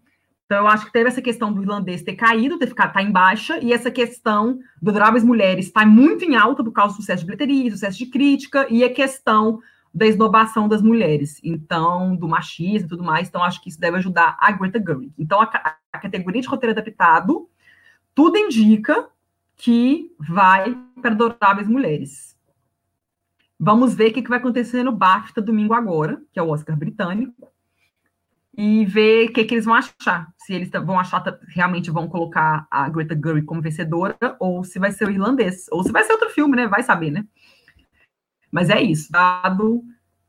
[0.44, 3.10] Então, eu acho que teve essa questão do irlandês ter caído, ter ficado tá em
[3.10, 7.20] baixa, e essa questão do Adoráveis Mulheres está muito em alta por causa do sucesso
[7.20, 9.62] de bilheteria, sucesso de crítica, e a questão
[9.94, 13.28] da esnobação das mulheres, então, do machismo e tudo mais.
[13.28, 15.12] Então, acho que isso deve ajudar a Greta Gerwig.
[15.16, 17.48] Então, a, a categoria de roteiro adaptado,
[18.12, 19.08] tudo indica
[19.56, 22.36] que vai para Adoráveis Mulheres.
[23.58, 26.76] Vamos ver o que, que vai acontecer no BAFTA domingo agora, que é o Oscar
[26.76, 27.48] britânico,
[28.56, 30.32] e ver o que, que eles vão achar.
[30.38, 34.90] Se eles vão achar, realmente vão colocar a Greta Gerwig como vencedora, ou se vai
[34.90, 36.66] ser o irlandês, ou se vai ser outro filme, né?
[36.66, 37.24] Vai saber, né?
[38.54, 39.82] Mas é isso, dado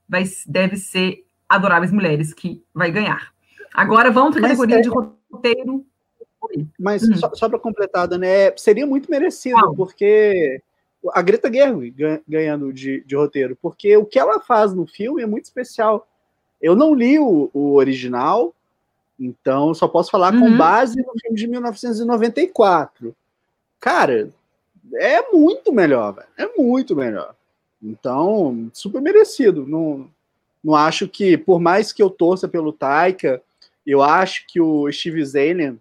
[0.10, 3.32] vai, deve ser Adoráveis Mulheres que vai ganhar.
[3.72, 4.82] Agora vamos para a categoria é...
[4.82, 5.86] de roteiro.
[6.80, 7.16] Mas uhum.
[7.18, 10.60] só, só para completar, né, seria muito merecido, porque
[11.14, 11.96] a Greta Gerwig
[12.28, 16.08] ganhando de, de, roteiro, porque o que ela faz no filme é muito especial.
[16.60, 18.56] Eu não li o, o original,
[19.20, 20.40] então só posso falar uhum.
[20.40, 23.16] com base no filme de 1994.
[23.80, 24.32] Cara,
[24.96, 26.28] é muito melhor, velho.
[26.40, 27.36] É muito melhor.
[27.82, 29.66] Então, super merecido.
[29.66, 30.10] Não,
[30.64, 33.42] não acho que, por mais que eu torça pelo Taika,
[33.86, 35.78] eu acho que o Steve Zahn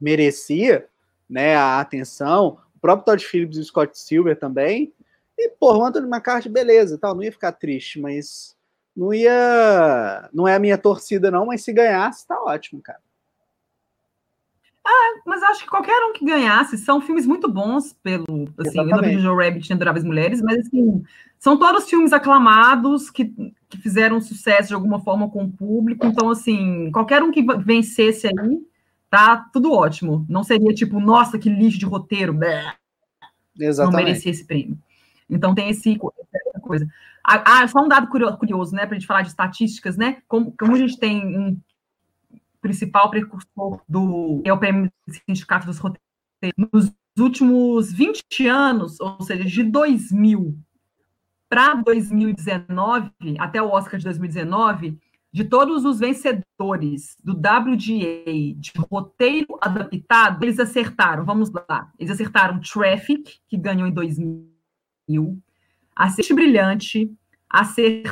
[0.00, 0.86] merecia
[1.28, 2.58] né, a atenção.
[2.76, 4.92] O próprio Todd Phillips e o Scott Silver também.
[5.38, 8.56] E, pô, o Anthony McCarthy, beleza, tal, não ia ficar triste, mas
[8.96, 10.28] não ia.
[10.32, 13.00] Não é a minha torcida, não, mas se ganhasse, tá ótimo, cara.
[14.86, 18.84] Ah, mas acho que qualquer um que ganhasse são filmes muito bons pelo assim, o
[18.84, 21.02] nome de Joe Rabbit e Adoráveis Mulheres, mas assim,
[21.38, 23.32] são todos filmes aclamados que,
[23.68, 26.06] que fizeram sucesso de alguma forma com o público.
[26.06, 28.62] Então, assim, qualquer um que vencesse aí,
[29.08, 30.26] tá tudo ótimo.
[30.28, 32.74] Não seria tipo, nossa, que lixo de roteiro, bleh,
[33.58, 33.96] Exatamente.
[33.96, 34.78] não merecia esse prêmio.
[35.30, 35.98] Então tem esse
[36.34, 36.86] essa coisa.
[37.22, 40.18] Ah, só um dado curioso, né, para a gente falar de estatísticas, né?
[40.28, 41.56] Como, como a gente tem um
[42.64, 44.90] principal precursor do é o prêmio
[45.26, 46.00] Sindicato dos Roteiros
[46.56, 50.58] nos últimos 20 anos, ou seja, de 2000
[51.46, 54.98] para 2019, até o Oscar de 2019,
[55.30, 62.60] de todos os vencedores do WGA de roteiro adaptado, eles acertaram, vamos lá, eles acertaram
[62.60, 65.38] Traffic, que ganhou em 2000,
[65.94, 67.12] Assiste Brilhante,
[67.48, 68.10] acertaram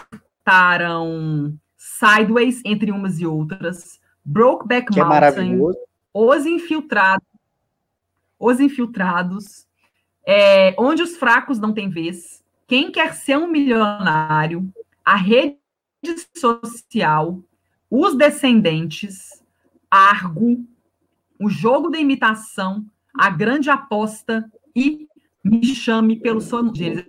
[1.75, 5.73] Sideways, entre umas e outras, Brokeback que é Mountain, é
[6.15, 7.27] Os Infiltrados,
[8.39, 9.67] Os Infiltrados,
[10.25, 14.73] é, Onde os Fracos Não Têm Vez, quem quer ser um milionário,
[15.05, 15.59] a rede
[16.35, 17.43] social,
[17.91, 19.43] os descendentes,
[19.91, 20.65] Argo,
[21.39, 25.07] o jogo da imitação, a grande aposta e
[25.45, 26.79] me chame pelo seu nome.
[26.81, 27.07] Eles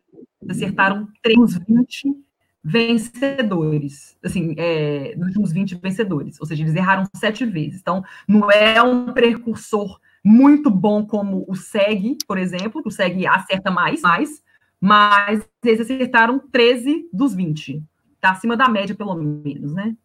[0.49, 2.23] acertaram 3 20
[2.63, 7.81] vencedores, assim, é, dos últimos 20 vencedores, ou seja, eles erraram sete vezes.
[7.81, 13.69] Então, não é um precursor muito bom como o SEG, por exemplo, o SEG acerta
[13.69, 14.41] mais, mais,
[14.79, 17.83] mas eles acertaram 13 dos 20.
[18.15, 19.97] Está acima da média, pelo menos, né?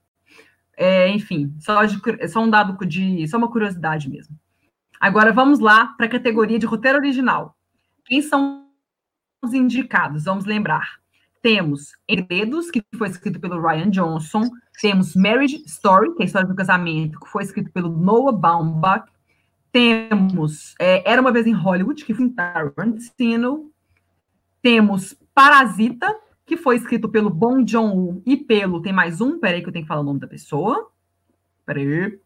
[0.77, 3.27] É, enfim, só, de, só um dado de.
[3.29, 4.39] Só uma curiosidade mesmo.
[5.01, 7.57] Agora vamos lá para a categoria de roteiro original.
[8.05, 8.67] Quem são
[9.43, 10.25] os indicados?
[10.25, 11.01] Vamos lembrar.
[11.43, 14.51] Temos Herdedos, que foi escrito pelo Ryan Johnson.
[14.81, 19.11] Temos Marriage Story, que é a história do casamento, que foi escrito pelo Noah Baumbach.
[19.71, 23.71] Temos é, Era uma vez em Hollywood, que foi Tarantino.
[24.63, 28.83] Temos Parasita, que foi escrito pelo Bong Joon-ho e pelo...
[28.83, 29.39] Tem mais um?
[29.39, 30.91] Peraí que eu tenho que falar o nome da pessoa.
[31.65, 32.19] Peraí.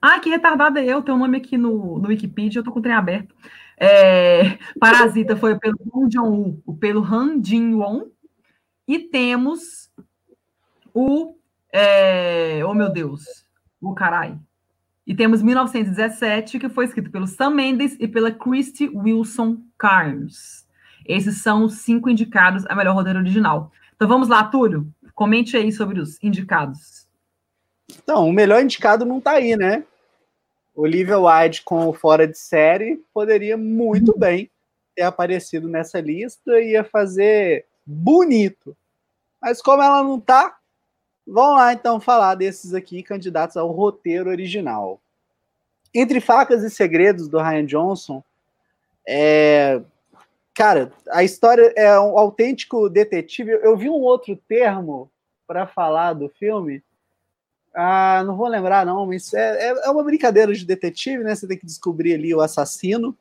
[0.00, 1.02] Ah, que retardada eu.
[1.02, 3.34] Tem o um nome aqui no, no Wikipedia, eu tô com o trem aberto.
[3.82, 8.10] É, Parasita foi pelo Bong Joon-ho, pelo Han Jin-won.
[8.86, 9.90] E temos
[10.92, 11.34] o...
[11.72, 13.24] É, oh, meu Deus.
[13.80, 14.38] O caralho.
[15.06, 20.66] E temos 1917, que foi escrito pelo Sam Mendes e pela Christy Wilson Carnes.
[21.06, 23.72] Esses são os cinco indicados a melhor roteiro original.
[23.96, 27.08] Então vamos lá, Túlio, comente aí sobre os indicados.
[28.02, 29.84] Então, o melhor indicado não está aí, né?
[30.74, 34.50] Olivia Wilde com o Fora de Série poderia muito bem
[34.94, 38.76] ter aparecido nessa lista e ia fazer bonito.
[39.40, 40.60] Mas como ela não está,
[41.32, 45.00] Vamos lá então falar desses aqui candidatos ao roteiro original.
[45.94, 48.22] Entre Facas e Segredos do Ryan Johnson,
[49.06, 49.80] é,
[50.52, 53.52] cara, a história é um autêntico detetive.
[53.52, 55.08] Eu vi um outro termo
[55.46, 56.82] para falar do filme.
[57.74, 61.34] Ah, não vou lembrar, não, mas é, é, é uma brincadeira de detetive, né?
[61.34, 63.16] Você tem que descobrir ali o assassino.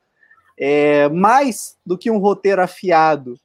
[0.58, 3.40] É, mais do que um roteiro afiado,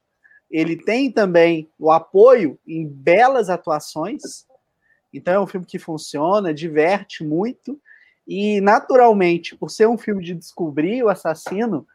[0.51, 4.47] ele tem também o apoio em belas atuações.
[5.13, 7.81] Então é um filme que funciona, diverte muito
[8.27, 11.87] e naturalmente, por ser um filme de descobrir o assassino,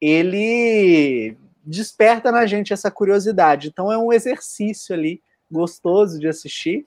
[0.00, 3.68] ele desperta na gente essa curiosidade.
[3.68, 6.86] Então é um exercício ali gostoso de assistir.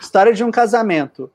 [0.00, 1.30] História de um casamento.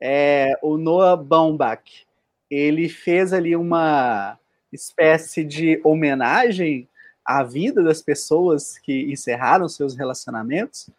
[0.00, 2.06] É, o Noah Baumbach,
[2.50, 4.38] ele fez ali uma
[4.72, 6.88] espécie de homenagem
[7.24, 10.90] a vida das pessoas que encerraram seus relacionamentos.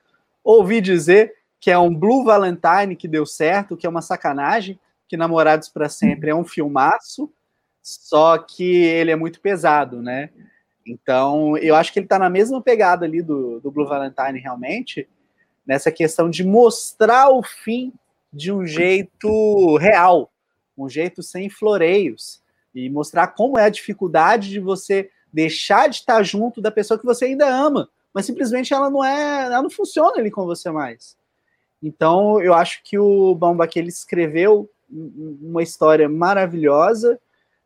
[0.43, 5.17] Ouvi dizer que é um Blue Valentine que deu certo, que é uma sacanagem, que
[5.17, 7.31] Namorados para Sempre é um filmaço,
[7.81, 10.29] só que ele é muito pesado, né?
[10.85, 15.07] Então, eu acho que ele está na mesma pegada ali do, do Blue Valentine, realmente,
[15.65, 17.93] nessa questão de mostrar o fim
[18.31, 20.31] de um jeito real,
[20.77, 22.41] um jeito sem floreios,
[22.73, 27.05] e mostrar como é a dificuldade de você deixar de estar junto da pessoa que
[27.05, 31.17] você ainda ama, mas simplesmente ela não é, ela não funciona ali com você mais.
[31.81, 37.19] Então, eu acho que o Baumbach ele escreveu uma história maravilhosa.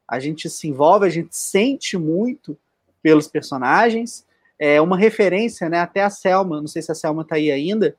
[0.07, 2.57] A gente se envolve, a gente sente muito
[3.01, 4.25] pelos personagens.
[4.59, 5.79] É uma referência, né?
[5.79, 7.95] Até a Selma, não sei se a Selma está aí ainda.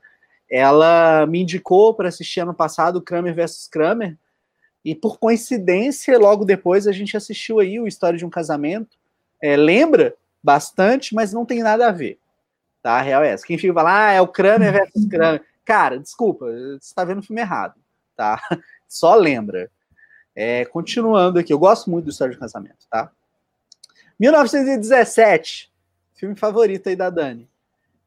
[0.50, 4.16] Ela me indicou para assistir ano passado Kramer versus Kramer.
[4.84, 8.96] E por coincidência, logo depois a gente assistiu aí o História de um Casamento,
[9.42, 12.18] é, lembra bastante, mas não tem nada a ver.
[12.82, 12.92] Tá?
[12.92, 13.46] A real é essa.
[13.46, 15.44] Quem fica falando, ah, é o Kramer versus Kramer.
[15.64, 17.74] Cara, desculpa, você está vendo o filme errado.
[18.16, 18.40] tá?
[18.88, 19.70] Só lembra.
[20.34, 23.10] É, continuando aqui, eu gosto muito do História de Casamento, tá?
[24.18, 25.70] 1917,
[26.18, 27.48] filme favorito aí da Dani.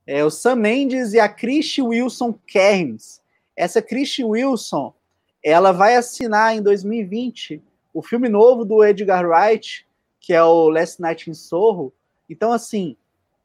[0.05, 3.21] É o Sam Mendes e a Christy Wilson Cairns.
[3.55, 4.93] Essa Christy Wilson,
[5.41, 7.61] ela vai assinar em 2020
[7.93, 9.87] o filme novo do Edgar Wright,
[10.19, 11.93] que é o Last Night in Soho.
[12.29, 12.97] Então, assim,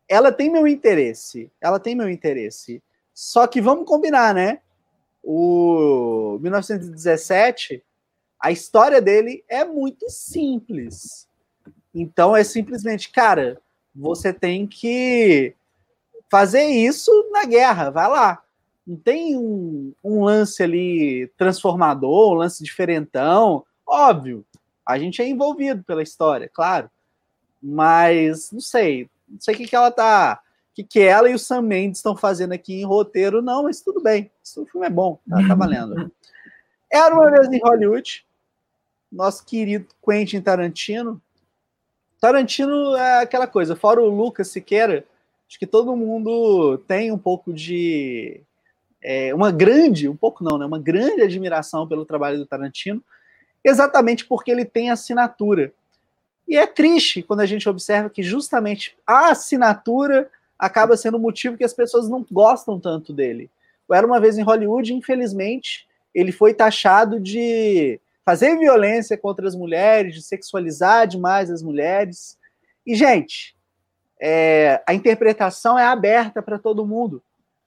[0.08, 1.50] ela tem meu interesse.
[1.60, 2.82] Ela tem meu interesse.
[3.14, 4.60] Só que vamos combinar, né?
[5.22, 7.82] O 1917,
[8.40, 11.28] a história dele é muito simples.
[11.94, 13.60] Então é simplesmente, cara,
[13.96, 15.54] você tem que
[16.30, 18.42] fazer isso na guerra, vai lá.
[18.86, 23.64] Não tem um, um lance ali transformador, um lance diferentão.
[23.86, 24.44] Óbvio,
[24.84, 26.90] a gente é envolvido pela história, claro.
[27.60, 30.40] Mas não sei, não sei o que, que ela tá.
[30.70, 33.80] O que, que ela e o Sam Mendes estão fazendo aqui em roteiro, não, mas
[33.80, 34.30] tudo bem.
[34.44, 36.12] Esse filme é bom, tá, tá valendo.
[36.92, 38.24] Era uma vez em Hollywood,
[39.10, 41.20] nosso querido Quentin Tarantino.
[42.26, 45.04] Tarantino é aquela coisa, fora o Lucas Siqueira,
[45.48, 48.40] acho que todo mundo tem um pouco de.
[49.00, 50.66] É, uma grande, um pouco não, né?
[50.66, 53.00] Uma grande admiração pelo trabalho do Tarantino,
[53.62, 55.72] exatamente porque ele tem assinatura.
[56.48, 61.56] E é triste quando a gente observa que justamente a assinatura acaba sendo o motivo
[61.56, 63.48] que as pessoas não gostam tanto dele.
[63.88, 69.54] Eu era uma vez em Hollywood, infelizmente, ele foi taxado de fazer violência contra as
[69.54, 72.36] mulheres, de sexualizar demais as mulheres.
[72.84, 73.56] E, gente,
[74.20, 77.22] é, a interpretação é aberta para todo mundo.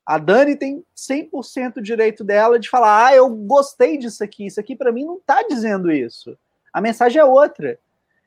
[0.06, 4.76] A Dani tem 100% direito dela de falar: ah, eu gostei disso aqui, isso aqui
[4.76, 6.38] para mim não está dizendo isso.
[6.74, 7.80] A mensagem é outra.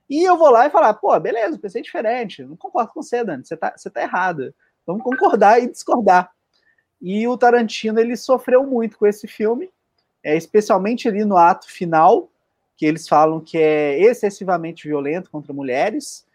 [0.08, 3.44] E eu vou lá e falar, pô, beleza, pensei diferente, não concordo com você, Dani,
[3.44, 4.54] você tá, você tá errada.
[4.86, 6.30] Vamos concordar e discordar.
[7.00, 9.70] E o Tarantino, ele sofreu muito com esse filme,
[10.22, 12.30] é, especialmente ali no ato final,
[12.76, 16.26] que eles falam que é excessivamente violento contra mulheres,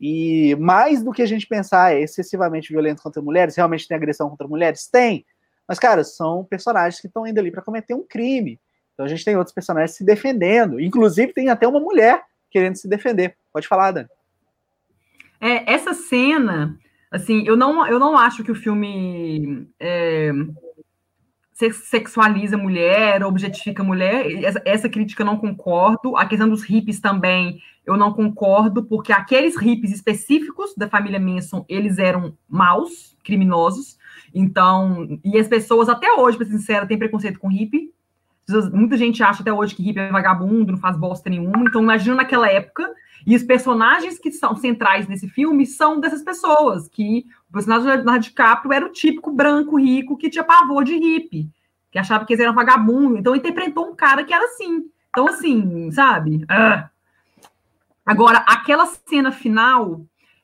[0.00, 4.28] e mais do que a gente pensar é excessivamente violento contra mulheres, realmente tem agressão
[4.28, 4.86] contra mulheres?
[4.86, 5.24] Tem.
[5.66, 8.60] Mas, cara, são personagens que estão indo ali para cometer um crime.
[8.92, 10.80] Então a gente tem outros personagens se defendendo.
[10.80, 13.36] Inclusive, tem até uma mulher querendo se defender.
[13.52, 14.08] Pode falar, Dani.
[15.40, 16.78] É, essa cena,
[17.10, 20.30] assim, eu não, eu não acho que o filme é,
[21.54, 24.26] sexualiza mulher, objetifica mulher.
[24.42, 26.16] Essa, essa, crítica eu não concordo.
[26.16, 31.64] A questão dos hippies também, eu não concordo, porque aqueles hippies específicos da família Manson,
[31.68, 33.96] eles eram maus, criminosos.
[34.34, 37.93] Então, e as pessoas até hoje, para ser sincera, têm preconceito com hippie.
[38.72, 41.64] Muita gente acha até hoje que hippie é vagabundo, não faz bosta nenhuma.
[41.66, 42.92] Então, imagina naquela época.
[43.26, 48.18] E os personagens que são centrais nesse filme são dessas pessoas, que o personagem de
[48.18, 51.48] DiCaprio era o típico branco rico que tinha pavor de hippie,
[51.90, 53.16] que achava que eles eram vagabundo.
[53.16, 54.84] Então, interpretou um cara que era assim.
[55.08, 56.44] Então, assim, sabe?
[56.48, 56.90] Ah.
[58.04, 60.02] Agora, aquela cena final,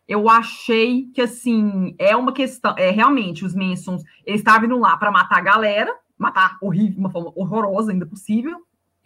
[0.08, 2.74] eu achei que, assim, é uma questão...
[2.78, 7.00] É, realmente, os Mansons, eles estavam indo lá para matar a galera, matar horrível, de
[7.00, 8.64] uma forma horrorosa ainda possível,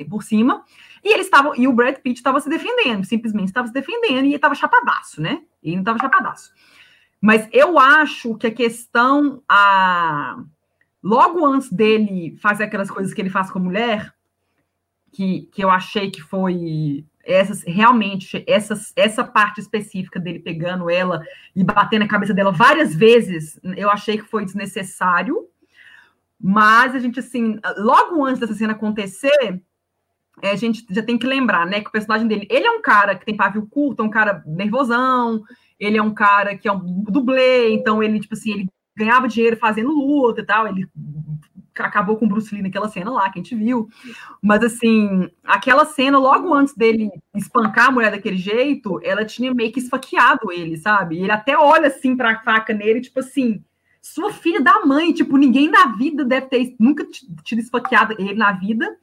[0.08, 0.64] por cima.
[1.02, 4.34] E eles estavam, e o Brad Pitt estava se defendendo, simplesmente estava se defendendo, e
[4.34, 5.42] estava chapadaço, né?
[5.62, 6.52] Ele não estava chapadaço.
[7.20, 10.42] Mas eu acho que a questão, a...
[11.02, 14.14] logo antes dele fazer aquelas coisas que ele faz com a mulher,
[15.12, 21.22] que, que eu achei que foi essas realmente essas, essa parte específica dele pegando ela
[21.56, 25.48] e batendo a cabeça dela várias vezes, eu achei que foi desnecessário.
[26.40, 29.62] Mas a gente, assim, logo antes dessa cena acontecer,
[30.42, 32.82] é, a gente já tem que lembrar, né, que o personagem dele, ele é um
[32.82, 35.42] cara que tem pavio curto, é um cara nervosão,
[35.78, 39.56] ele é um cara que é um dublê, então ele, tipo assim, ele ganhava dinheiro
[39.56, 40.88] fazendo luta e tal, ele
[41.76, 43.88] acabou com o Bruce Lee naquela cena lá, que a gente viu.
[44.40, 49.72] Mas, assim, aquela cena, logo antes dele espancar a mulher daquele jeito, ela tinha meio
[49.72, 51.18] que esfaqueado ele, sabe?
[51.18, 53.64] Ele até olha, assim, pra faca nele, tipo assim,
[54.04, 57.06] sua filha da mãe, tipo, ninguém na vida deve ter nunca
[57.42, 58.98] tido esfaqueado ele na vida.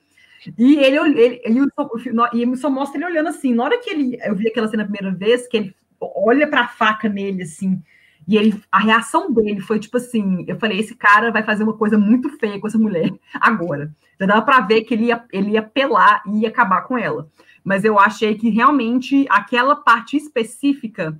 [0.56, 1.90] E ele, ele, ele, só,
[2.32, 3.52] e só mostra ele olhando assim.
[3.52, 6.62] Na hora que ele, eu vi aquela cena a primeira vez, que ele olha para
[6.62, 7.82] a faca nele assim,
[8.28, 11.76] e ele, a reação dele foi tipo assim: eu falei, esse cara vai fazer uma
[11.76, 13.92] coisa muito feia com essa mulher agora.
[14.20, 17.28] Já dava para ver que ele ia, ele ia pelar e ia acabar com ela.
[17.64, 21.20] Mas eu achei que realmente aquela parte específica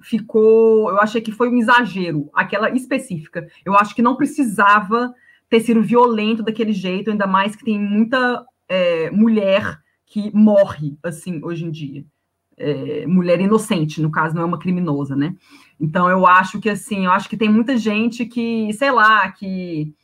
[0.00, 0.90] ficou.
[0.90, 3.46] Eu achei que foi um exagero, aquela específica.
[3.64, 5.14] Eu acho que não precisava
[5.48, 11.40] ter sido violento daquele jeito, ainda mais que tem muita é, mulher que morre, assim,
[11.42, 12.04] hoje em dia.
[12.56, 15.34] É, mulher inocente, no caso, não é uma criminosa, né?
[15.78, 19.94] Então, eu acho que, assim, eu acho que tem muita gente que, sei lá, que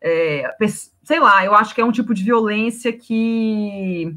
[0.00, 0.44] É,
[1.02, 4.14] sei lá, eu acho que é um tipo de violência que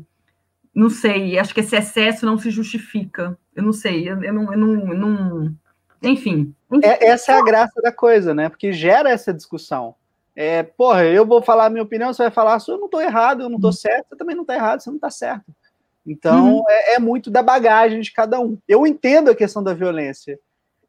[0.74, 3.38] não sei, acho que esse excesso não se justifica.
[3.56, 5.56] Eu não sei, eu, eu, não, eu não, eu não,
[6.02, 6.56] Enfim.
[6.82, 8.50] É, essa é a graça da coisa, né?
[8.50, 9.96] Porque gera essa discussão.
[10.34, 13.42] É, porra, eu vou falar a minha opinião, você vai falar, eu não estou errado,
[13.42, 13.76] eu não estou uhum.
[13.76, 15.54] certo, você também não está errado, você não está certo.
[16.06, 16.64] Então, uhum.
[16.68, 18.58] é, é, muito da bagagem de cada um.
[18.68, 20.40] Eu entendo a questão da violência.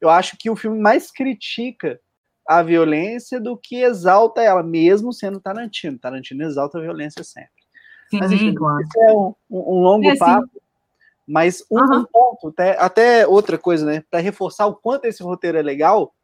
[0.00, 2.00] Eu acho que o filme mais critica
[2.46, 5.98] a violência do que exalta ela, mesmo sendo Tarantino.
[5.98, 7.51] Tarantino exalta a violência sempre.
[8.12, 8.82] Sim, Mas, enfim, claro.
[8.82, 10.46] Isso é um, um longo é, papo.
[10.52, 10.60] Sim.
[11.26, 12.00] Mas um, uhum.
[12.00, 14.04] um, ponto, até, até outra coisa, né?
[14.10, 16.14] Para reforçar o quanto esse roteiro é legal,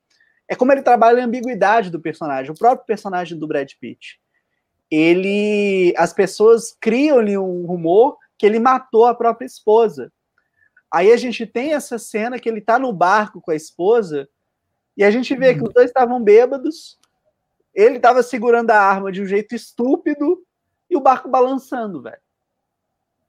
[0.46, 2.52] é como ele trabalha a ambiguidade do personagem.
[2.52, 4.20] O próprio personagem do Brad Pitt.
[4.90, 5.94] Ele.
[5.96, 10.12] As pessoas criam-lhe um rumor que ele matou a própria esposa.
[10.92, 14.28] Aí a gente tem essa cena que ele tá no barco com a esposa,
[14.94, 16.98] e a gente vê que os dois estavam bêbados,
[17.74, 20.42] ele estava segurando a arma de um jeito estúpido,
[20.98, 22.18] o barco balançando, velho.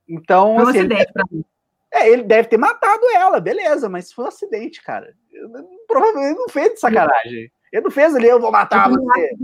[0.07, 1.45] Então, foi um assim, acidente para mim.
[1.91, 5.15] É, ele deve ter matado ela, beleza, mas foi um acidente, cara.
[5.88, 7.51] Provavelmente não fez de sacanagem.
[7.72, 9.36] Ele não fez ali, eu vou matar eu você.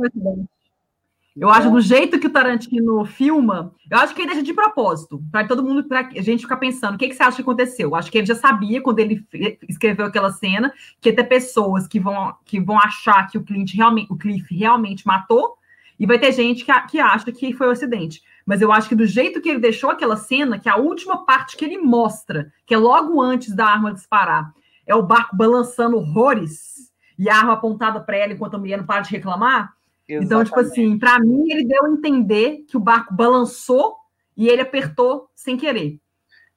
[1.36, 5.22] Eu acho do jeito que o Tarantino filma, eu acho que ele deixa de propósito,
[5.30, 7.90] para todo mundo, para a gente ficar pensando, o que, que você acha que aconteceu?
[7.90, 9.22] Eu acho que ele já sabia, quando ele
[9.68, 14.14] escreveu aquela cena, que ter pessoas que vão, que vão achar que o Clint realmente,
[14.14, 15.58] o Cliff realmente matou,
[16.00, 18.22] e vai ter gente que, que acha que foi um acidente.
[18.46, 21.26] Mas eu acho que do jeito que ele deixou aquela cena, que é a última
[21.26, 24.54] parte que ele mostra, que é logo antes da arma disparar,
[24.86, 28.86] é o barco balançando horrores e a arma apontada para ela enquanto a mulher não
[28.86, 29.76] para de reclamar,
[30.08, 30.26] Exatamente.
[30.26, 33.96] Então, tipo assim, para mim, ele deu a entender que o barco balançou
[34.38, 36.00] e ele apertou sem querer.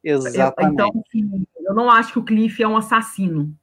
[0.04, 0.74] Exatamente.
[0.74, 3.54] então, assim, eu não acho que o Cliff é um assassino.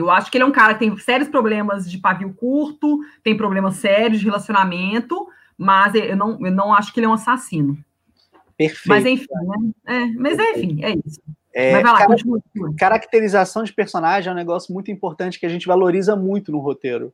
[0.00, 3.36] Eu acho que ele é um cara que tem sérios problemas de pavio curto, tem
[3.36, 7.76] problemas sérios de relacionamento, mas eu não, eu não acho que ele é um assassino.
[8.56, 8.88] Perfeito.
[8.88, 9.70] Mas enfim, né?
[9.86, 11.20] É, mas enfim, é isso.
[11.54, 12.74] É, mas vai lá, cara, continua.
[12.76, 17.12] Caracterização de personagem é um negócio muito importante que a gente valoriza muito no roteiro.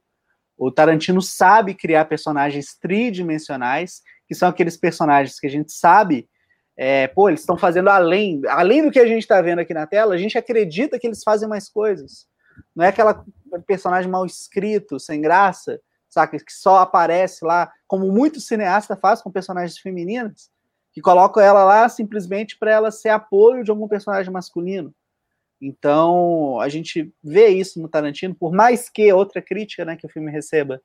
[0.56, 6.28] O Tarantino sabe criar personagens tridimensionais, que são aqueles personagens que a gente sabe,
[6.76, 9.86] é, pô, eles estão fazendo além, além do que a gente está vendo aqui na
[9.86, 12.26] tela, a gente acredita que eles fazem mais coisas.
[12.74, 13.24] Não é aquela
[13.66, 16.38] personagem mal escrito, sem graça, saca?
[16.38, 20.50] Que só aparece lá, como muitos cineastas fazem com personagens femininas,
[20.92, 24.94] que colocam ela lá simplesmente para ela ser apoio de algum personagem masculino.
[25.60, 30.10] Então, a gente vê isso no Tarantino, por mais que outra crítica né, que o
[30.10, 30.80] filme receba,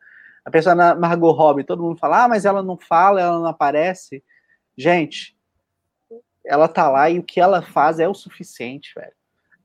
[0.45, 4.24] a pessoa Margot Robbie, todo mundo fala, ah, mas ela não fala, ela não aparece.
[4.78, 5.38] Gente,
[6.45, 9.13] ela tá lá e o que ela faz é o suficiente, velho.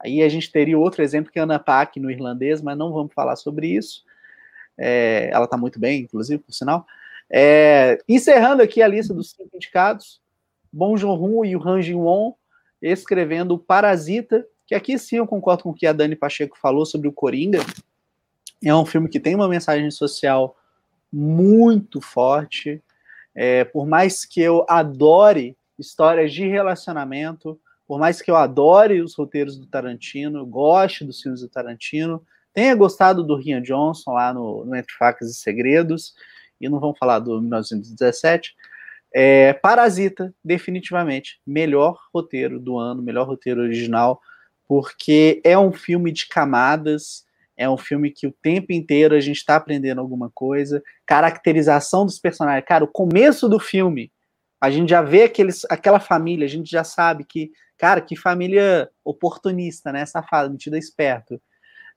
[0.04, 2.92] Aí a gente teria outro exemplo que é a Ana Paquin no irlandês, mas não
[2.92, 4.04] vamos falar sobre isso.
[4.76, 6.86] É, ela tá muito bem, inclusive, por sinal.
[7.30, 10.20] É, encerrando aqui a lista dos cinco indicados,
[10.70, 12.34] Bong Joon-ho e o Han Jin-won
[12.82, 17.08] escrevendo Parasita, que aqui sim eu concordo com o que a Dani Pacheco falou sobre
[17.08, 17.60] o Coringa.
[18.62, 20.56] É um filme que tem uma mensagem social
[21.10, 22.82] muito forte.
[23.34, 27.58] É, por mais que eu adore histórias de relacionamento,
[27.94, 32.74] por mais que eu adore os roteiros do Tarantino, goste dos filmes do Tarantino, tenha
[32.74, 36.12] gostado do Rian Johnson lá no, no Entre Facas e Segredos,
[36.60, 38.52] e não vamos falar do 1917,
[39.14, 44.20] é, Parasita, definitivamente, melhor roteiro do ano, melhor roteiro original,
[44.66, 47.24] porque é um filme de camadas,
[47.56, 52.18] é um filme que o tempo inteiro a gente está aprendendo alguma coisa, caracterização dos
[52.18, 52.66] personagens.
[52.66, 54.10] Cara, o começo do filme,
[54.60, 58.90] a gente já vê aqueles, aquela família, a gente já sabe que, cara, que família
[59.04, 60.04] oportunista, né?
[60.06, 61.40] Safada, metida esperto.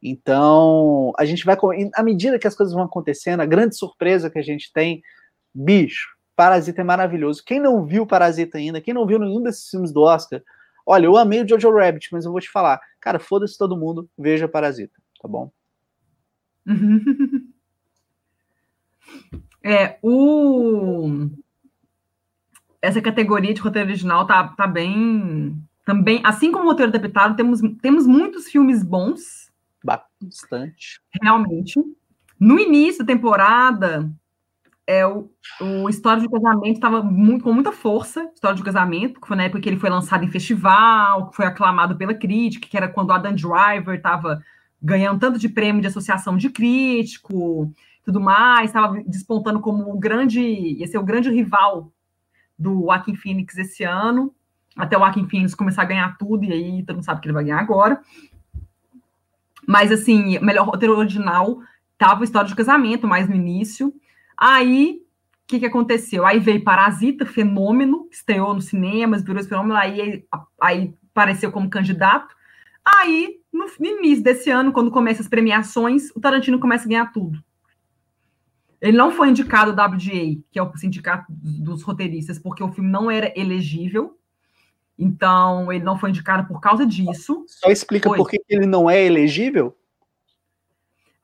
[0.01, 1.57] Então, a gente vai,
[1.95, 5.01] à medida que as coisas vão acontecendo, a grande surpresa que a gente tem,
[5.53, 7.43] bicho, Parasita é maravilhoso.
[7.43, 10.41] Quem não viu Parasita ainda, quem não viu nenhum desses filmes do Oscar,
[10.89, 12.79] Olha, eu amei o Jojo Rabbit, mas eu vou te falar.
[13.01, 15.51] Cara, foda-se todo mundo, veja Parasita, tá bom?
[19.63, 21.29] É, o...
[22.81, 25.55] Essa categoria de roteiro original tá, tá bem...
[25.85, 29.51] Também, assim como o roteiro adaptado, temos, temos muitos filmes bons.
[29.83, 30.99] Bastante.
[31.21, 31.79] Realmente.
[32.37, 34.11] No início da temporada,
[34.85, 39.27] é, o, o História de Casamento estava muito, com muita força, História de Casamento, que
[39.27, 42.77] foi na época que ele foi lançado em festival, que foi aclamado pela crítica, que
[42.77, 44.41] era quando o Adam Driver estava
[44.81, 47.71] ganhando tanto de prêmio de associação de crítico,
[48.03, 51.91] tudo mais, estava despontando como o grande, ia ser o grande rival
[52.57, 54.33] do Joaquin Phoenix esse ano,
[54.75, 57.33] até o Joaquin Phoenix começar a ganhar tudo, e aí todo mundo sabe que ele
[57.33, 57.99] vai ganhar agora.
[59.67, 61.59] Mas, assim, melhor roteiro original
[61.93, 63.93] estava História de Casamento, mais no início,
[64.37, 65.01] Aí
[65.47, 66.25] que, que aconteceu?
[66.25, 70.25] Aí veio Parasita, fenômeno, estreou nos cinemas, virou esse fenômeno, aí,
[70.61, 72.35] aí apareceu como candidato.
[72.85, 77.41] Aí, no início desse ano, quando começam as premiações, o Tarantino começa a ganhar tudo.
[78.81, 82.89] Ele não foi indicado ao WGA, que é o sindicato dos roteiristas, porque o filme
[82.89, 84.17] não era elegível.
[84.97, 87.43] Então, ele não foi indicado por causa disso.
[87.47, 88.17] Só explica foi.
[88.17, 89.75] por que ele não é elegível?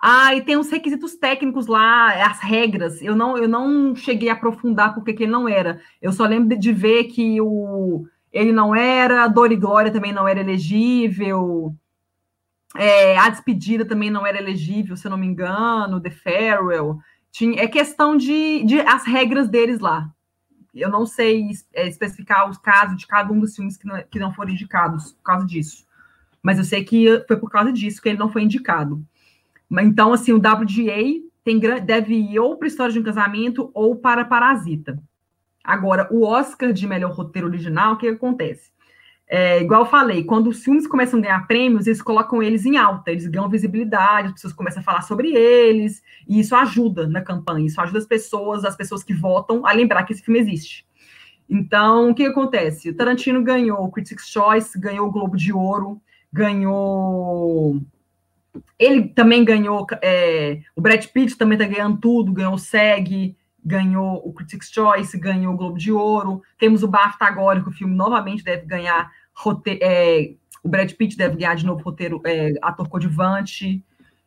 [0.05, 3.01] Ah, e tem os requisitos técnicos lá, as regras.
[3.01, 5.79] Eu não, eu não cheguei a aprofundar porque que ele não era.
[6.01, 10.27] Eu só lembro de ver que o, ele não era, Dor e Glória também não
[10.27, 11.73] era elegível.
[12.75, 16.99] É, a Despedida também não era elegível, se eu não me engano, The Farewell.
[17.33, 20.07] Tinha, é questão de, de as regras deles lá.
[20.73, 24.19] Eu não sei é, especificar os casos de cada um dos filmes que não, que
[24.19, 25.83] não foram indicados por causa disso.
[26.43, 29.03] Mas eu sei que foi por causa disso que ele não foi indicado.
[29.81, 34.23] Então, assim, o WGA tem, deve ir ou para História de um Casamento ou para
[34.23, 35.01] Parasita.
[35.63, 38.71] Agora, o Oscar de melhor roteiro original, o que acontece?
[39.35, 43.09] É, igual falei, quando os filmes começam a ganhar prêmios, eles colocam eles em alta,
[43.09, 47.65] eles ganham visibilidade, as pessoas começam a falar sobre eles, e isso ajuda na campanha,
[47.65, 50.85] isso ajuda as pessoas, as pessoas que votam, a lembrar que esse filme existe.
[51.49, 52.91] Então, o que acontece?
[52.91, 55.99] O Tarantino ganhou o Critics' Choice, ganhou o Globo de Ouro,
[56.31, 57.81] ganhou.
[58.77, 59.87] Ele também ganhou.
[60.03, 60.59] É...
[60.75, 65.55] O Brad Pitt também está ganhando tudo, ganhou o SEG, ganhou o Critics' Choice, ganhou
[65.55, 66.43] o Globo de Ouro.
[66.59, 69.11] Temos o BAFTA agora, que o filme novamente deve ganhar
[69.81, 73.83] É, o Brad Pitt deve ganhar de novo roteiro, é, ator coadjuvante.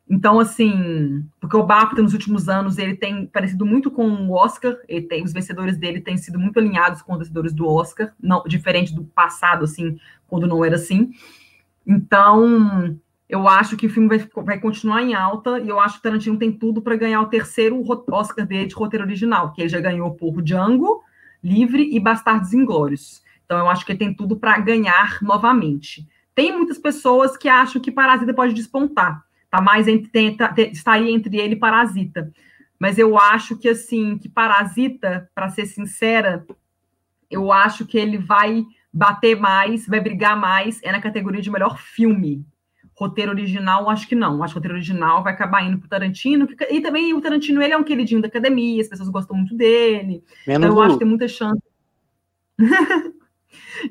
[0.09, 4.77] Então, assim, porque o BAFTA nos últimos anos ele tem parecido muito com o Oscar,
[4.89, 8.45] ele tem, os vencedores dele têm sido muito alinhados com os vencedores do Oscar, não
[8.45, 9.99] diferente do passado, assim,
[10.29, 11.11] quando não era assim.
[11.85, 12.97] Então,
[13.29, 16.39] eu acho que o filme vai, vai continuar em alta e eu acho que Tarantino
[16.39, 17.83] tem tudo para ganhar o terceiro
[18.13, 21.03] Oscar dele de roteiro original, que ele já ganhou por Django,
[21.43, 23.26] Livre e Bastardos Inglórios.
[23.47, 26.07] Então eu acho que ele tem tudo para ganhar novamente.
[26.35, 29.25] Tem muitas pessoas que acham que Parasita pode despontar.
[29.51, 32.31] Tá mais entre, tá, está aí entre ele e Parasita.
[32.79, 36.45] Mas eu acho que assim, que Parasita, para ser sincera,
[37.31, 41.79] eu acho que ele vai bater mais, vai brigar mais é na categoria de melhor
[41.79, 42.45] filme
[42.99, 44.43] roteiro original, acho que não.
[44.43, 46.47] Acho que o roteiro original vai acabar indo pro Tarantino.
[46.47, 49.55] Que, e também o Tarantino, ele é um queridinho da academia, as pessoas gostam muito
[49.55, 50.25] dele.
[50.47, 51.63] Menos então eu acho que tem muita chance.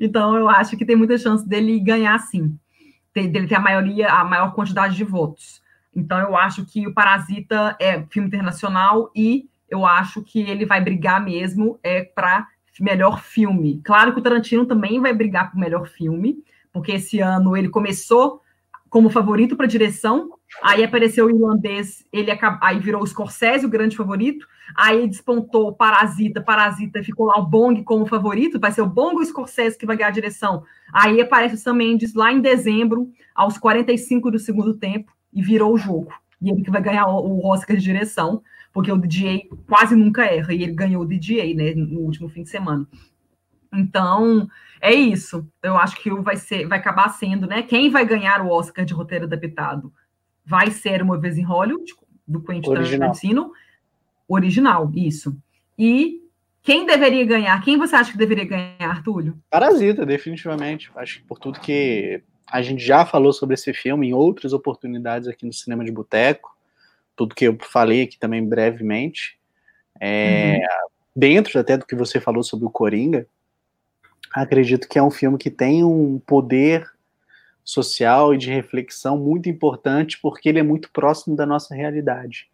[0.00, 2.58] então eu acho que tem muita chance dele ganhar sim.
[3.14, 5.62] Dele ter a maioria, a maior quantidade de votos.
[5.94, 10.80] Então eu acho que o Parasita é filme internacional e eu acho que ele vai
[10.80, 12.46] brigar mesmo é para
[12.78, 13.80] melhor filme.
[13.82, 18.42] Claro que o Tarantino também vai brigar por melhor filme, porque esse ano ele começou
[18.90, 20.35] como favorito para direção.
[20.62, 22.30] Aí apareceu o irlandês, ele
[22.60, 24.46] aí virou o Scorsese, o grande favorito.
[24.74, 29.20] Aí despontou Parasita, Parasita ficou lá o Bong como favorito, vai ser o Bong ou
[29.20, 30.64] o Scorsese que vai ganhar a direção.
[30.92, 35.72] Aí aparece o Sam Mendes lá em dezembro, aos 45 do segundo tempo, e virou
[35.72, 36.12] o jogo.
[36.40, 38.42] E ele que vai ganhar o Oscar de direção,
[38.72, 42.42] porque o DJ quase nunca erra, e ele ganhou o DJ, né, no último fim
[42.42, 42.86] de semana.
[43.72, 44.48] Então,
[44.80, 45.46] é isso.
[45.62, 47.62] Eu acho que vai ser, vai acabar sendo, né?
[47.62, 49.92] Quem vai ganhar o Oscar de roteiro adaptado
[50.46, 51.92] vai ser uma vez em Hollywood,
[52.26, 53.52] do Quentin Tarantino,
[54.28, 55.36] original, isso.
[55.78, 56.22] E
[56.62, 57.62] quem deveria ganhar?
[57.62, 59.38] Quem você acha que deveria ganhar, Túlio?
[59.50, 60.90] Parasita, definitivamente.
[60.96, 65.28] Acho que por tudo que a gente já falou sobre esse filme em outras oportunidades
[65.28, 66.56] aqui no Cinema de Boteco,
[67.14, 69.38] tudo que eu falei aqui também brevemente,
[70.00, 70.90] é, uhum.
[71.14, 73.26] dentro até do que você falou sobre o Coringa,
[74.32, 76.95] acredito que é um filme que tem um poder
[77.66, 82.48] social e de reflexão muito importante, porque ele é muito próximo da nossa realidade.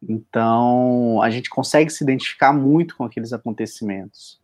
[0.00, 4.40] Então, a gente consegue se identificar muito com aqueles acontecimentos.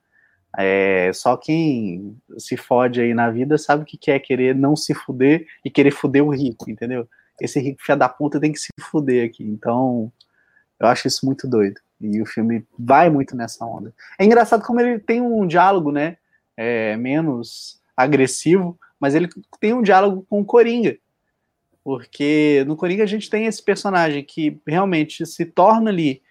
[0.59, 4.95] É, só quem se fode aí na vida sabe o que quer querer não se
[4.95, 7.07] fuder e querer fuder o rico, entendeu?
[7.41, 9.45] Esse rico fia da puta tem que se fuder aqui.
[9.45, 10.11] Então,
[10.81, 11.81] eu acho isso muito doido.
[12.01, 13.93] E o filme vai muito nessa onda.
[14.19, 16.17] É engraçado como ele tem um diálogo, né?
[16.59, 19.29] é, menos agressivo, mas ele
[19.61, 20.99] tem um diálogo com o Coringa.
[21.83, 26.23] Porque no Coringa a gente tem esse personagem que realmente se torna ali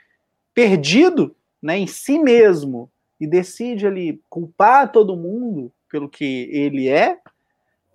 [0.54, 7.18] perdido né, em si mesmo e decide ali culpar todo mundo pelo que ele é.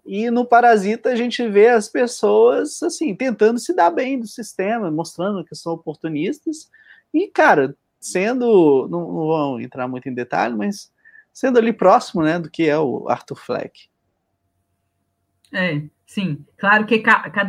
[0.05, 4.91] E no Parasita a gente vê as pessoas assim tentando se dar bem do sistema,
[4.91, 6.69] mostrando que são oportunistas.
[7.15, 8.89] E, cara, sendo.
[8.91, 10.93] Não, não vão entrar muito em detalhe, mas
[11.33, 13.89] sendo ali próximo, né, do que é o Arthur Fleck.
[15.53, 16.39] É, sim.
[16.57, 17.03] Claro que,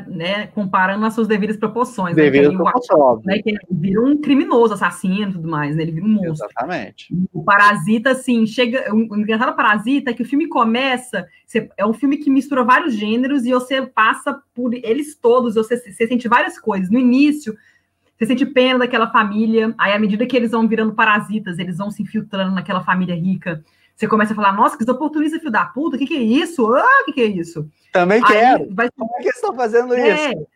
[0.08, 2.16] né, comparando as suas devidas proporções.
[2.16, 5.84] Devidas né, proporções, né, que ele vira um criminoso, assassino e tudo mais, né?
[5.84, 6.47] Ele vira um monstro.
[6.47, 7.08] Exatamente.
[7.32, 8.93] O Parasita, assim, chega...
[8.93, 11.26] O engraçado Parasita é que o filme começa...
[11.78, 16.08] É um filme que mistura vários gêneros e você passa por eles todos, você, você
[16.08, 16.89] sente várias coisas.
[16.89, 17.56] No início,
[18.18, 21.91] você sente pena daquela família, aí à medida que eles vão virando parasitas, eles vão
[21.91, 23.64] se infiltrando naquela família rica
[24.04, 26.74] você começa a falar, nossa, que oportunista, filho da puta, o que, que é isso?
[26.74, 27.70] Ah, o que, que é isso?
[27.91, 28.68] Também aí quero.
[28.74, 28.89] Vai...
[28.91, 30.32] Como é que estão fazendo é...
[30.32, 30.47] isso?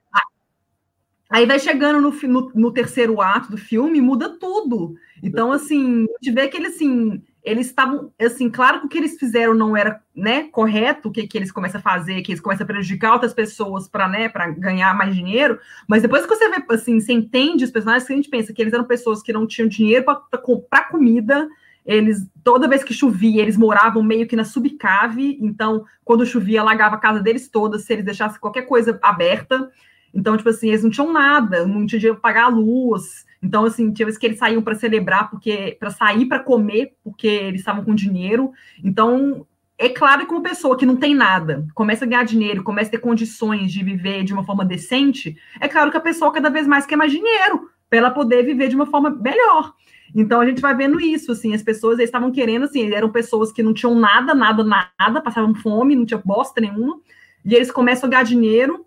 [1.29, 4.95] Aí vai chegando no, no, no, terceiro ato do filme, muda tudo.
[5.21, 9.17] Então, assim, te vê que eles, assim, eles estavam, assim, claro que o que eles
[9.17, 12.63] fizeram não era, né, correto, o que, que eles começam a fazer, que eles começam
[12.63, 16.63] a prejudicar outras pessoas para, né, para ganhar mais dinheiro, mas depois que você vê,
[16.69, 19.45] assim, você entende os personagens, que a gente pensa que eles eram pessoas que não
[19.45, 21.47] tinham dinheiro para comprar comida,
[21.87, 26.95] eles toda vez que chovia, eles moravam meio que na subcave, então quando chovia, alagava
[26.95, 29.71] a casa deles toda, se eles deixassem qualquer coisa aberta.
[30.13, 33.25] Então, tipo assim, eles não tinham nada, não tinham dinheiro para pagar a luz.
[33.41, 37.27] Então, assim, tinha vezes que eles saíam para celebrar, porque para sair para comer, porque
[37.27, 38.51] eles estavam com dinheiro.
[38.83, 39.45] Então,
[39.77, 42.91] é claro que uma pessoa que não tem nada começa a ganhar dinheiro, começa a
[42.91, 46.65] ter condições de viver de uma forma decente, é claro que a pessoa cada vez
[46.65, 49.73] mais quer mais dinheiro para ela poder viver de uma forma melhor.
[50.15, 53.63] Então a gente vai vendo isso, assim, as pessoas estavam querendo, assim, eram pessoas que
[53.63, 56.99] não tinham nada, nada, nada, passavam fome, não tinha bosta nenhuma,
[57.43, 58.85] e eles começam a ganhar dinheiro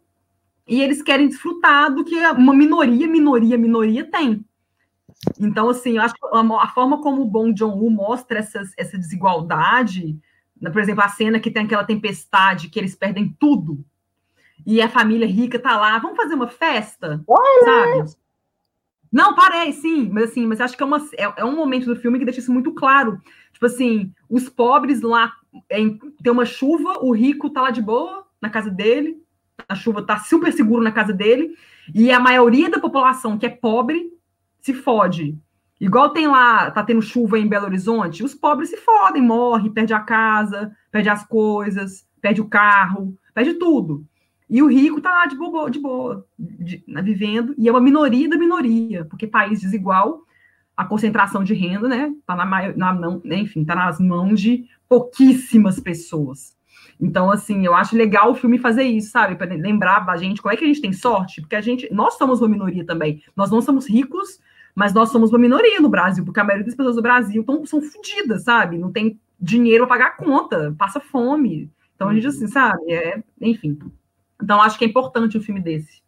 [0.66, 4.44] e eles querem desfrutar do que uma minoria, minoria, minoria tem.
[5.38, 10.18] Então, assim, eu acho que a, forma como o Bong Joon-ho mostra essas, essa desigualdade,
[10.72, 13.84] por exemplo, a cena que tem aquela tempestade, que eles perdem tudo,
[14.66, 17.64] e a família rica tá lá, vamos fazer uma festa, Olha!
[17.64, 18.19] sabe?
[19.12, 21.96] Não, parei, sim, mas assim, mas acho que é, uma, é, é, um momento do
[21.96, 23.20] filme que deixa isso muito claro.
[23.52, 25.32] Tipo assim, os pobres lá
[25.68, 25.78] é,
[26.22, 29.20] tem uma chuva, o rico tá lá de boa na casa dele,
[29.68, 31.56] a chuva tá super seguro na casa dele,
[31.92, 34.12] e a maioria da população que é pobre
[34.60, 35.36] se fode.
[35.80, 39.92] Igual tem lá, tá tendo chuva em Belo Horizonte, os pobres se fodem, morrem, perde
[39.92, 44.06] a casa, perde as coisas, perde o carro, perde tudo.
[44.50, 47.80] E o rico tá lá de boa, de boa, de, né, vivendo, e é uma
[47.80, 50.24] minoria da minoria, porque país desigual,
[50.76, 54.66] a concentração de renda, né, tá na, na mão, né, enfim, tá nas mãos de
[54.88, 56.58] pouquíssimas pessoas.
[57.00, 59.34] Então, assim, eu acho legal o filme fazer isso, sabe?
[59.34, 62.18] Para lembrar a gente como é que a gente tem sorte, porque a gente, nós
[62.18, 63.22] somos uma minoria também.
[63.34, 64.38] Nós não somos ricos,
[64.74, 67.64] mas nós somos uma minoria no Brasil, porque a maioria das pessoas do Brasil tão,
[67.64, 68.76] são fodidas, sabe?
[68.76, 71.70] Não tem dinheiro para pagar a conta, passa fome.
[71.94, 72.30] Então a gente, uhum.
[72.30, 72.92] assim, sabe?
[72.92, 73.78] É, enfim.
[74.42, 76.00] Então, acho que é importante um filme desse.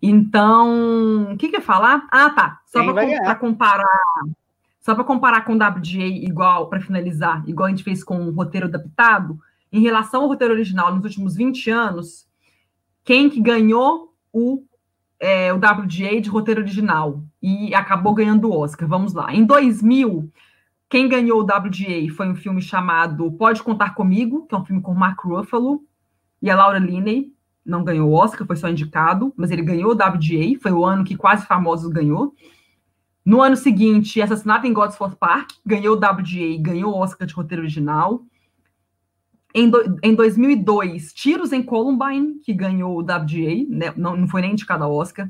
[0.00, 2.06] Então, o que, que eu ia falar?
[2.10, 2.60] Ah, tá.
[2.66, 3.86] Só para comparar.
[4.80, 8.30] Só para comparar com o WGA igual, para finalizar, igual a gente fez com o
[8.30, 9.38] roteiro adaptado,
[9.72, 12.28] em relação ao roteiro original nos últimos 20 anos,
[13.02, 14.62] quem que ganhou o,
[15.18, 18.86] é, o WGA de roteiro original e acabou ganhando o Oscar?
[18.86, 19.34] Vamos lá.
[19.34, 20.30] Em 2000,
[20.88, 24.82] quem ganhou o WGA foi um filme chamado Pode Contar Comigo, que é um filme
[24.82, 25.82] com Mark Ruffalo,
[26.44, 27.32] e a Laura Linney
[27.64, 31.02] não ganhou o Oscar, foi só indicado, mas ele ganhou o WGA, foi o ano
[31.02, 32.34] que Quase Famosos ganhou.
[33.24, 37.62] No ano seguinte, Assassinato em Godsford Park, ganhou o WGA, ganhou o Oscar de roteiro
[37.62, 38.26] original.
[39.54, 44.42] Em, do, em 2002, Tiros em Columbine, que ganhou o WGA, né, não, não foi
[44.42, 45.26] nem indicado ao Oscar.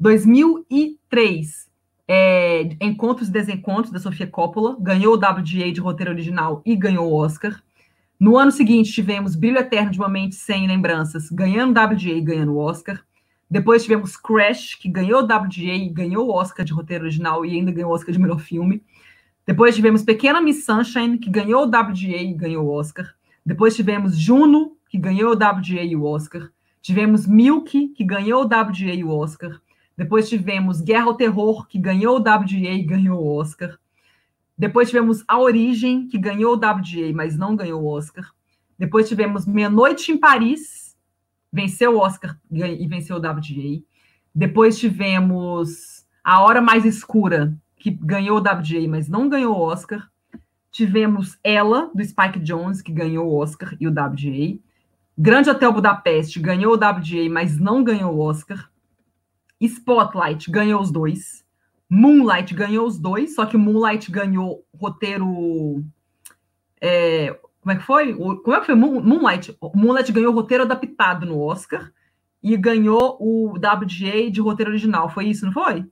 [0.00, 1.68] 2003,
[2.08, 7.06] é, Encontros e Desencontros, da Sofia Coppola, ganhou o WGA de roteiro original e ganhou
[7.06, 7.62] o Oscar.
[8.18, 12.52] No ano seguinte, tivemos Brilho Eterno de uma Mente Sem Lembranças, ganhando WGA e ganhando
[12.52, 13.00] o Oscar.
[13.50, 17.50] Depois tivemos Crash, que ganhou o WGA e ganhou o Oscar de roteiro original e
[17.50, 18.82] ainda ganhou o Oscar de melhor filme.
[19.46, 23.14] Depois tivemos Pequena Miss Sunshine, que ganhou o WGA e ganhou o Oscar.
[23.44, 26.48] Depois tivemos Juno, que ganhou o WGA e o Oscar.
[26.80, 29.60] Tivemos Milk, que ganhou o WGA e o Oscar.
[29.96, 33.78] Depois tivemos Guerra ao Terror, que ganhou o WGA e ganhou o Oscar.
[34.56, 38.32] Depois tivemos A Origem, que ganhou o WGA, mas não ganhou o Oscar.
[38.78, 40.96] Depois tivemos Meia Noite em Paris,
[41.52, 43.82] venceu o Oscar e venceu o WGA.
[44.34, 50.08] Depois tivemos A Hora Mais Escura, que ganhou o WGA, mas não ganhou o Oscar.
[50.70, 54.58] Tivemos Ela, do Spike Jones, que ganhou o Oscar e o WGA.
[55.16, 58.68] Grande Hotel Budapeste ganhou o WGA, mas não ganhou o Oscar.
[59.60, 61.43] Spotlight ganhou os dois.
[61.94, 65.84] Moonlight ganhou os dois, só que Moonlight ganhou roteiro.
[66.80, 68.12] É, como é que foi?
[68.14, 68.74] Como é que foi?
[68.74, 69.56] Moonlight.
[69.72, 71.92] Moonlight ganhou roteiro adaptado no Oscar
[72.42, 75.08] e ganhou o WGA de roteiro original.
[75.08, 75.84] Foi isso, não foi?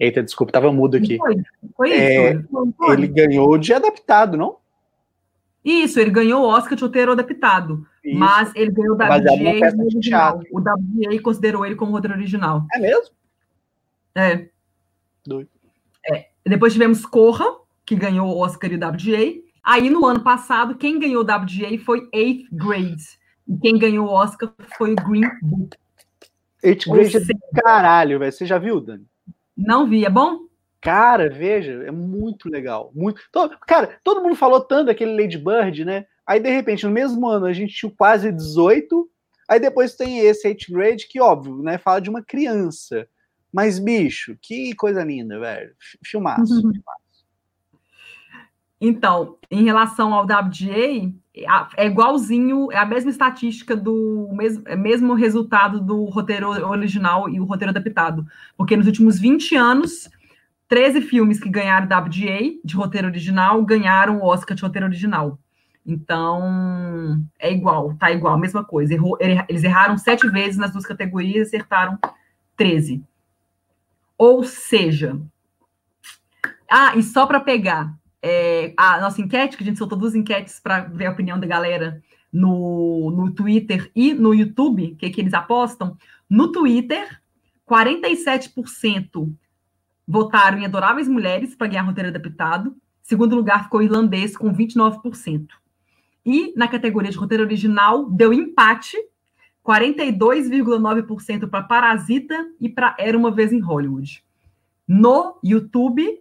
[0.00, 1.16] Eita, desculpa, tava mudo aqui.
[1.16, 1.36] Foi,
[1.76, 2.48] foi É, isso.
[2.48, 2.92] Foi, foi.
[2.96, 4.56] Ele ganhou de adaptado, não?
[5.66, 7.84] Isso, ele ganhou o Oscar de roteiro adaptado.
[8.04, 8.16] Isso.
[8.16, 10.40] Mas ele ganhou o WGA de original.
[10.52, 12.64] O WGA considerou ele como roteiro original.
[12.72, 13.12] É mesmo?
[14.14, 14.48] É.
[15.26, 15.50] Doido.
[16.46, 17.44] Depois tivemos Corra,
[17.84, 19.42] que ganhou o Oscar e o WGA.
[19.60, 23.18] Aí, no ano passado, quem ganhou o WGA foi Eighth Grade.
[23.48, 25.76] E quem ganhou o Oscar foi o Green Book.
[26.62, 28.30] Eight Ou Grade é caralho, velho.
[28.30, 29.04] Você já viu, Dani?
[29.56, 30.45] Não vi, é bom?
[30.86, 32.92] Cara, veja, é muito legal.
[32.94, 33.20] Muito.
[33.32, 36.06] To- Cara, todo mundo falou tanto daquele Lady Bird, né?
[36.24, 39.10] Aí, de repente, no mesmo ano, a gente tinha quase 18.
[39.48, 41.76] Aí depois tem esse Eight Grade, que, óbvio, né?
[41.76, 43.08] Fala de uma criança.
[43.52, 45.74] Mas, bicho, que coisa linda, velho.
[46.04, 46.54] Filmaço.
[46.54, 46.72] Uhum.
[46.72, 47.06] filmaço.
[48.80, 51.12] Então, em relação ao WGA,
[51.76, 57.40] é igualzinho, é a mesma estatística do mesmo, é mesmo resultado do roteiro original e
[57.40, 58.24] o roteiro adaptado.
[58.56, 60.08] Porque nos últimos 20 anos,
[60.68, 65.38] 13 filmes que ganharam WGA de roteiro original ganharam o Oscar de roteiro original.
[65.86, 68.92] Então, é igual, tá igual, mesma coisa.
[68.92, 71.96] Errou- eles erraram sete vezes nas duas categorias e acertaram
[72.56, 73.04] 13.
[74.18, 75.20] Ou seja,
[76.68, 80.58] ah, e só para pegar é, a nossa enquete, que a gente soltou duas enquetes
[80.58, 82.02] para ver a opinião da galera
[82.32, 85.96] no, no Twitter e no YouTube, que, que eles apostam.
[86.28, 87.20] No Twitter,
[87.70, 89.32] 47%
[90.06, 92.76] votaram em Adoráveis Mulheres para ganhar roteiro adaptado.
[93.02, 95.48] Segundo lugar ficou Irlandês, com 29%.
[96.24, 98.96] E na categoria de roteiro original, deu empate,
[99.64, 104.24] 42,9% para Parasita e para Era Uma Vez em Hollywood.
[104.86, 106.20] No YouTube,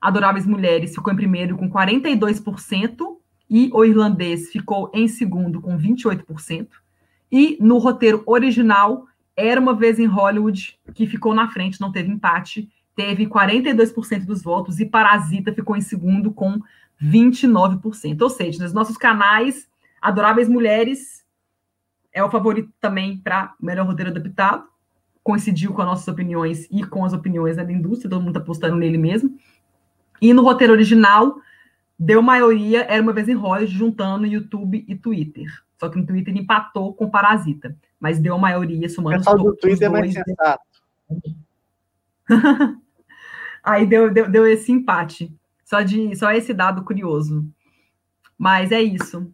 [0.00, 3.16] Adoráveis Mulheres ficou em primeiro com 42%
[3.48, 6.68] e o irlandês ficou em segundo com 28%.
[7.30, 9.06] E no roteiro original,
[9.36, 14.42] Era Uma Vez em Hollywood, que ficou na frente, não teve empate, teve 42% dos
[14.42, 16.58] votos e Parasita ficou em segundo com
[17.00, 18.22] 29%.
[18.22, 19.68] Ou seja, nos nossos canais,
[20.00, 21.24] Adoráveis Mulheres
[22.12, 24.64] é o favorito também para melhor roteiro adaptado.
[25.22, 28.76] Coincidiu com as nossas opiniões e com as opiniões da indústria, todo mundo está postando
[28.76, 29.38] nele mesmo.
[30.20, 31.36] E no roteiro original,
[31.98, 35.46] deu maioria, era uma vez em Hollywood, juntando YouTube e Twitter.
[35.78, 39.36] Só que no Twitter ele empatou com Parasita, mas deu a maioria, O somando pessoal
[39.36, 40.64] do Twitter é mais sensato.
[43.66, 45.34] Aí deu, deu, deu esse empate.
[45.64, 47.44] Só, de, só esse dado curioso.
[48.38, 49.28] Mas é isso.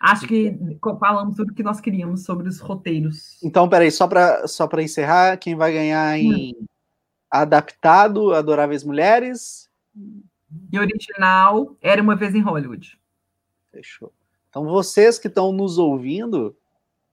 [0.00, 0.58] Acho que
[0.98, 3.40] falamos tudo que nós queríamos sobre os roteiros.
[3.40, 6.56] Então, peraí, só para só pra encerrar, quem vai ganhar em
[7.30, 9.70] adaptado, Adoráveis Mulheres?
[10.72, 12.98] E original era uma vez em Hollywood.
[13.70, 14.12] Fechou.
[14.50, 16.56] Então, vocês que estão nos ouvindo,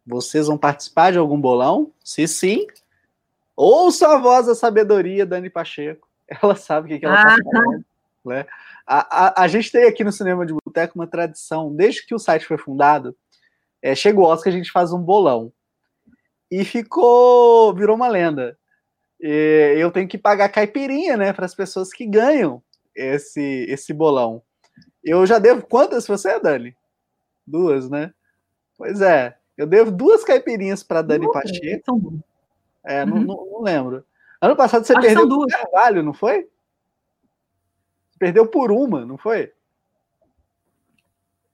[0.04, 1.94] vocês vão participar de algum bolão?
[2.04, 2.66] Se sim,
[3.60, 6.08] ouça a voz da sabedoria, Dani Pacheco.
[6.28, 7.38] Ela sabe o que, que ela está Ah.
[7.52, 7.86] falando.
[8.26, 8.46] Né?
[8.86, 12.20] A, a, a gente tem aqui no Cinema de Boteco uma tradição, desde que o
[12.20, 13.16] site foi fundado,
[13.82, 15.52] é, chega o Oscar, a gente faz um bolão.
[16.52, 18.58] E ficou, virou uma lenda.
[19.20, 22.62] E eu tenho que pagar caipirinha, né, para as pessoas que ganham
[22.96, 24.42] esse, esse bolão.
[25.04, 26.76] Eu já devo quantas você, Dani?
[27.46, 28.14] Duas, né?
[28.78, 32.20] Pois é, eu devo duas caipirinhas para Dani Pacheco.
[32.90, 33.24] É, não, Uhum.
[33.24, 34.04] não- não lembro.
[34.42, 35.48] Ano passado você Acho perdeu por.
[35.48, 36.50] Carvalho, não foi?
[38.10, 39.54] Você perdeu por uma, não foi?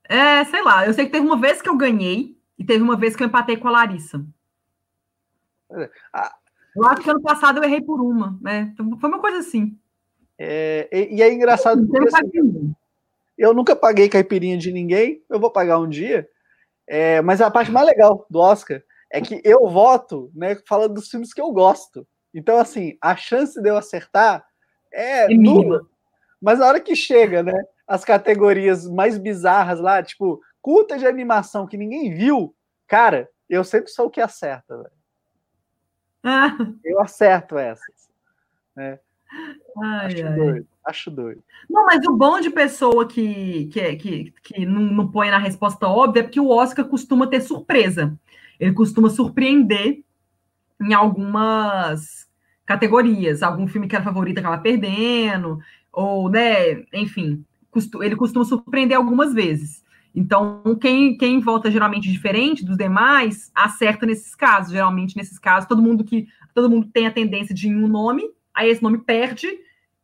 [0.08, 0.86] É, sei lá.
[0.86, 3.28] Eu sei que teve uma vez que eu ganhei e teve uma vez que eu
[3.28, 4.26] empatei com a Larissa.
[6.14, 6.34] Ah.
[6.74, 8.72] Eu acho que ano passado eu errei por uma, né?
[8.74, 9.78] Então, Foi uma coisa assim.
[10.38, 12.74] É, e, e é engraçado Não porque assim,
[13.38, 16.30] eu nunca paguei caipirinha de ninguém, eu vou pagar um dia.
[16.88, 18.82] É, mas a parte mais legal do Oscar
[19.18, 22.06] é que eu voto, né, falando dos filmes que eu gosto.
[22.34, 24.46] Então, assim, a chance de eu acertar
[24.92, 25.82] é, É nula.
[26.42, 27.54] Mas na hora que chega, né,
[27.88, 32.54] as categorias mais bizarras lá, tipo, curta de animação que ninguém viu,
[32.88, 34.92] cara, eu sempre sou o que acerta, velho.
[36.24, 38.10] Ah, Eu acerto essas.
[38.76, 39.00] ai,
[40.06, 40.36] Acho ai.
[40.36, 41.44] doido, acho doido.
[41.70, 45.38] Não, mas o bom de pessoa que, que, é- que, que não, não põe na
[45.38, 48.18] resposta óbvia é porque o Oscar costuma ter surpresa.
[48.60, 50.04] Ele costuma surpreender
[50.82, 52.28] em algumas
[52.66, 53.44] categorias.
[53.44, 55.60] Algum filme que era favorito acaba perdendo,
[55.92, 57.44] ou, né, enfim,
[58.02, 59.84] ele costuma surpreender algumas vezes.
[60.14, 64.72] Então, quem, quem vota geralmente diferente dos demais, acerta nesses casos.
[64.72, 68.70] Geralmente, nesses casos, todo mundo que todo mundo tem a tendência de um nome, aí
[68.70, 69.48] esse nome perde,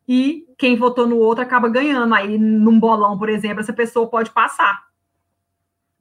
[0.05, 2.13] e quem votou no outro acaba ganhando.
[2.13, 4.85] Aí, num bolão, por exemplo, essa pessoa pode passar.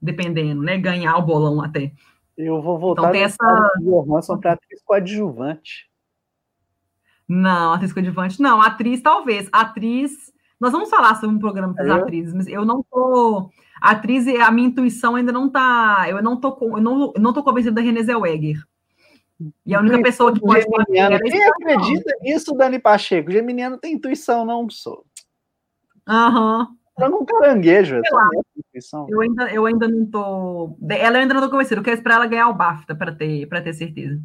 [0.01, 0.77] Dependendo, né?
[0.77, 1.93] Ganhar o bolão até.
[2.41, 5.89] Eu vou voltar Então tem essa- Johansson para atriz coadjuvante.
[7.27, 8.61] Não, atriz coadjuvante, não.
[8.61, 9.47] Atriz, talvez.
[9.51, 10.31] Atriz.
[10.59, 11.91] Nós vamos falar sobre um programa das é?
[11.91, 13.49] atrizes, mas eu não tô.
[13.81, 16.05] Atriz, a minha intuição ainda não tá.
[16.09, 18.61] Eu não tô, eu não, eu não tô convencida da Renée Zellweger.
[19.65, 21.19] E a única pessoa que pode Geminiano.
[21.19, 23.31] Quem acredita nisso, Dani Pacheco?
[23.31, 25.03] Geminiano tem intuição, não sou.
[26.07, 26.59] Aham.
[26.69, 26.80] Uhum.
[26.99, 27.95] Um caranguejo.
[27.95, 28.01] É
[29.09, 30.77] eu ainda, eu ainda não tô.
[30.89, 31.79] Ela eu ainda não tô convencida.
[31.79, 34.21] Eu quero esperar ela ganhar o BAFTA para ter, ter certeza.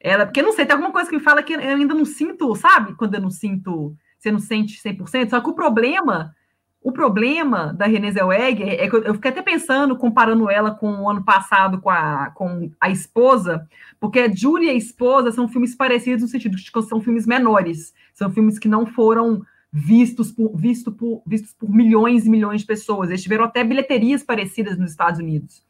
[0.00, 2.54] Ela, porque não sei, tem alguma coisa que me fala que eu ainda não sinto,
[2.54, 2.94] sabe?
[2.94, 5.30] Quando eu não sinto, você não sente 100%.
[5.30, 6.34] Só que o problema,
[6.82, 11.02] o problema da Renée Zellweger é que eu, eu fiquei até pensando, comparando ela com
[11.02, 13.66] o ano passado com a, com a esposa,
[13.98, 17.26] porque a Julie e a esposa são filmes parecidos no sentido de que são filmes
[17.26, 19.42] menores, são filmes que não foram
[19.72, 23.08] vistos por, visto por, vistos por milhões e milhões de pessoas.
[23.08, 25.62] Eles tiveram até bilheterias parecidas nos Estados Unidos.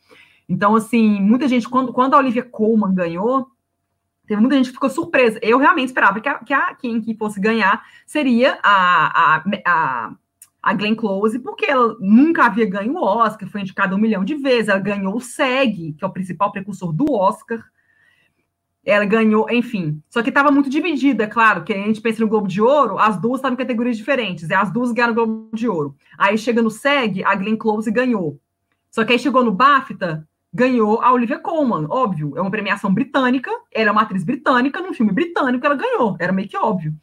[0.48, 3.48] Então, assim, muita gente, quando, quando a Olivia Colman ganhou,
[4.26, 5.38] teve muita gente que ficou surpresa.
[5.42, 10.14] Eu realmente esperava que a, que a quem que fosse ganhar seria a, a, a,
[10.62, 14.34] a Glenn Close, porque ela nunca havia ganho o Oscar, foi indicada um milhão de
[14.34, 17.64] vezes, ela ganhou o SEG, que é o principal precursor do Oscar,
[18.86, 20.00] ela ganhou, enfim.
[20.08, 22.98] Só que estava muito dividida, é claro, que a gente pensa no Globo de Ouro,
[22.98, 25.96] as duas estavam em categorias diferentes, e as duas ganharam o Globo de Ouro.
[26.16, 28.38] Aí chega no SEG, a Glenn Close ganhou.
[28.88, 33.50] Só que aí chegou no BAFTA, ganhou a Olivia Colman, óbvio, é uma premiação britânica,
[33.74, 36.94] ela é uma atriz britânica, num filme britânico ela ganhou, era meio que óbvio.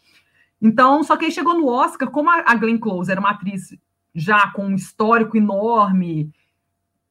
[0.62, 3.78] Então, só que aí chegou no Oscar, como a Glenn Close era uma atriz
[4.16, 6.32] já com um histórico enorme,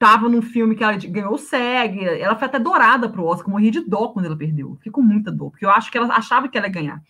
[0.03, 3.82] Tava num filme que ela ganhou SEG, ela foi até dourada pro Oscar, morri de
[3.82, 4.76] dó quando ela perdeu.
[4.82, 7.03] Fico com muita dor, porque eu acho que ela achava que ela ia ganhar.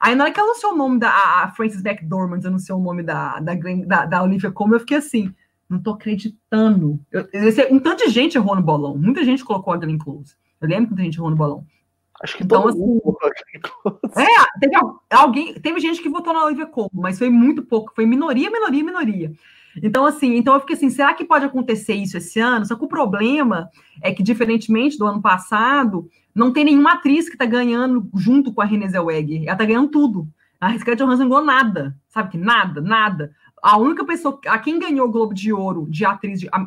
[0.00, 3.02] Aí, na hora que ela anunciou o nome da a Frances McDormand, anunciou o nome
[3.02, 3.52] da, da,
[3.86, 5.34] da, da Olivia Colman, eu fiquei assim,
[5.68, 6.98] não tô acreditando.
[7.12, 10.34] Eu, eu, um tanto de gente errou no bolão, muita gente colocou a Glenn Close.
[10.62, 11.66] Eu lembro que muita gente errou no bolão.
[12.22, 13.00] Acho que então, assim,
[14.16, 14.74] É, teve
[15.10, 18.82] alguém, teve gente que votou na Olivia Colman, mas foi muito pouco, foi minoria, minoria,
[18.82, 19.34] minoria.
[19.82, 22.64] Então, assim, então eu fiquei assim, será que pode acontecer isso esse ano?
[22.64, 23.68] Só que o problema
[24.02, 28.60] é que, diferentemente do ano passado, não tem nenhuma atriz que está ganhando junto com
[28.60, 29.42] a Renée Zellweger.
[29.42, 30.28] Ela está ganhando tudo.
[30.60, 33.32] A Scarlett Johansson ganhou nada, sabe que nada, nada.
[33.62, 36.58] A única pessoa, a quem ganhou o Globo de Ouro de atriz de a,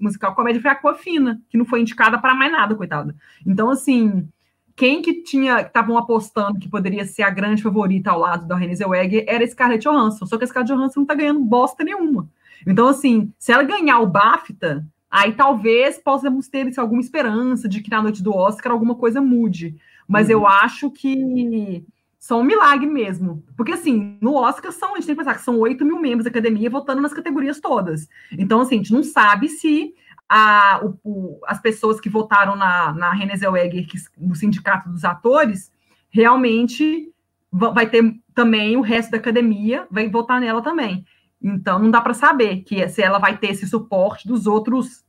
[0.00, 3.14] musical comédia foi a Coafina, que não foi indicada para mais nada, coitada.
[3.46, 4.28] Então, assim,
[4.76, 8.76] quem que tinha, estavam apostando que poderia ser a grande favorita ao lado da Renée
[8.76, 10.24] Zellweger era Scarlett Johansson.
[10.26, 12.28] Só que a Scarlett Johansson não está ganhando bosta nenhuma.
[12.66, 17.80] Então, assim, se ela ganhar o BAFTA, aí talvez possamos ter assim, alguma esperança de
[17.80, 19.76] que na noite do Oscar alguma coisa mude.
[20.06, 20.32] Mas uhum.
[20.32, 21.84] eu acho que
[22.18, 23.42] são um milagre mesmo.
[23.56, 26.24] Porque, assim, no Oscar são, a gente tem que pensar que são 8 mil membros
[26.24, 28.08] da academia votando nas categorias todas.
[28.32, 29.94] Então, assim, a gente não sabe se
[30.28, 35.04] a, o, o, as pessoas que votaram na, na Renée Zellweger, que, no Sindicato dos
[35.04, 35.72] Atores,
[36.10, 37.10] realmente
[37.50, 41.04] vai ter também o resto da academia, vai votar nela também.
[41.42, 45.04] Então, não dá para saber que se ela vai ter esse suporte dos outros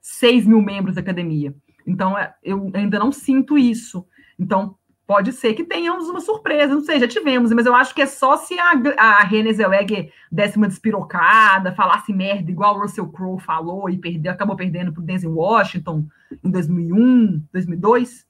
[0.00, 1.54] 6 mil membros da academia.
[1.86, 4.06] Então, é, eu ainda não sinto isso.
[4.38, 4.76] Então,
[5.06, 8.06] pode ser que tenhamos uma surpresa, não sei, já tivemos, mas eu acho que é
[8.06, 13.38] só se a, a Renée Zellweger desse uma despirocada, falasse merda, igual o Russell Crowe
[13.38, 16.06] falou e perdeu, acabou perdendo para o Denzel Washington
[16.42, 18.26] em 2001, 2002,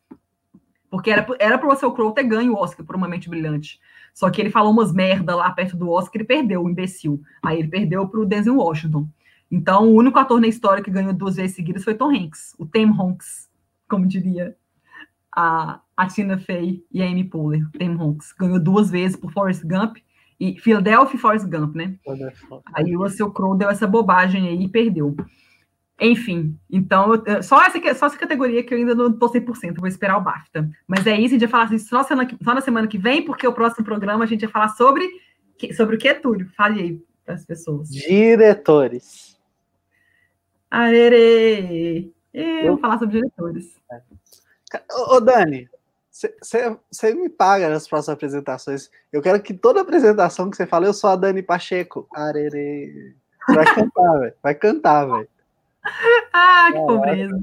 [0.91, 3.81] porque era, era para o Russell Crowe ter ganho o Oscar por Uma Mente Brilhante.
[4.15, 7.21] Só que ele falou umas merda lá perto do Oscar e perdeu, o imbecil.
[7.43, 9.09] Aí ele perdeu para o Denzel Washington.
[9.51, 12.65] Então, o único ator na história que ganhou duas vezes seguidas foi Tom Hanks, o
[12.65, 13.51] Tim Hanks,
[13.89, 14.57] como diria
[15.35, 17.69] a, a Tina Fey e a Amy Poehler.
[17.77, 19.97] Tim Hanks ganhou duas vezes por Forrest Gump
[20.39, 21.97] e Philadelphia e Forrest Gump, né?
[22.73, 25.17] Aí o Russell Crowe deu essa bobagem aí e perdeu.
[26.01, 30.19] Enfim, então, só essa, só essa categoria que eu ainda não estou 100%, vou esperar
[30.19, 30.69] o BAFTA.
[30.89, 33.47] Mas é isso, a gente vai falar isso só, só na semana que vem, porque
[33.47, 35.09] o próximo programa a gente vai falar sobre,
[35.77, 36.49] sobre o que é Túlio?
[36.57, 37.91] Fale aí para as pessoas.
[37.91, 39.39] Diretores.
[40.69, 42.11] Arerê!
[42.33, 43.77] Eu vou falar sobre diretores.
[45.09, 45.69] Ô, Dani,
[46.11, 48.91] você me paga nas próximas apresentações.
[49.13, 52.09] Eu quero que toda apresentação que você fala, eu sou a Dani Pacheco.
[52.13, 53.15] Arerê.
[53.49, 54.35] Vai cantar, velho.
[54.43, 55.29] Vai cantar, velho.
[56.33, 57.43] ah, que pobreza.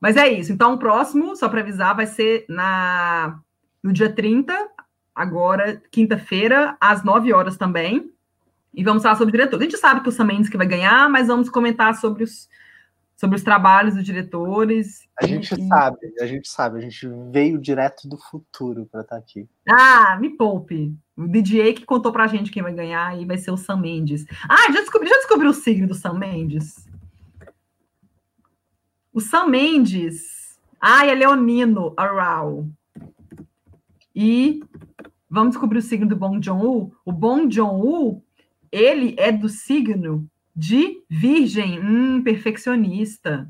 [0.00, 0.52] Mas é isso.
[0.52, 3.40] Então, o próximo, só para avisar, vai ser na
[3.82, 4.54] no dia 30,
[5.14, 8.10] agora, quinta-feira, às 9 horas também.
[8.72, 9.60] E vamos falar sobre o diretor.
[9.60, 12.48] A gente sabe que o Sam Mendes que vai ganhar, mas vamos comentar sobre os,
[13.24, 15.08] sobre os trabalhos dos diretores.
[15.18, 15.66] A gente e...
[15.66, 19.48] sabe, a gente sabe, a gente veio direto do futuro para estar tá aqui.
[19.66, 20.94] Ah, me poupe.
[21.16, 24.26] O DJ que contou pra gente quem vai ganhar e vai ser o Sam Mendes.
[24.46, 26.86] Ah, já descobri, já descobri o signo do Sam Mendes.
[29.10, 30.58] O Sam Mendes.
[30.78, 32.66] Ah, é Leonino Aral.
[34.14, 34.62] E
[35.30, 36.92] vamos descobrir o signo do Bong Joon-ho.
[37.06, 38.22] O Bong Joon-ho,
[38.70, 43.48] ele é do signo de Virgem, hum, perfeccionista.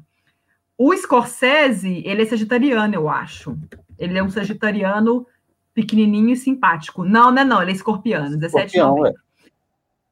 [0.77, 3.57] O Scorsese, ele é sagitariano, eu acho.
[3.99, 5.27] Ele é um sagitariano
[5.73, 7.05] pequenininho e simpático.
[7.05, 9.13] Não, não é não, ele é escorpiano, 17 escorpião, é.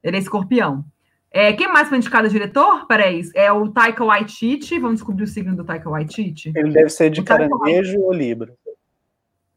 [0.03, 0.84] Ele é escorpião.
[1.30, 2.86] É, quem mais foi indicado diretor?
[2.86, 4.78] Peraí, é o Taika Waititi.
[4.78, 6.53] Vamos descobrir o signo do Taika Waititi?
[6.55, 8.55] Ele deve ser de caranguejo ou libra.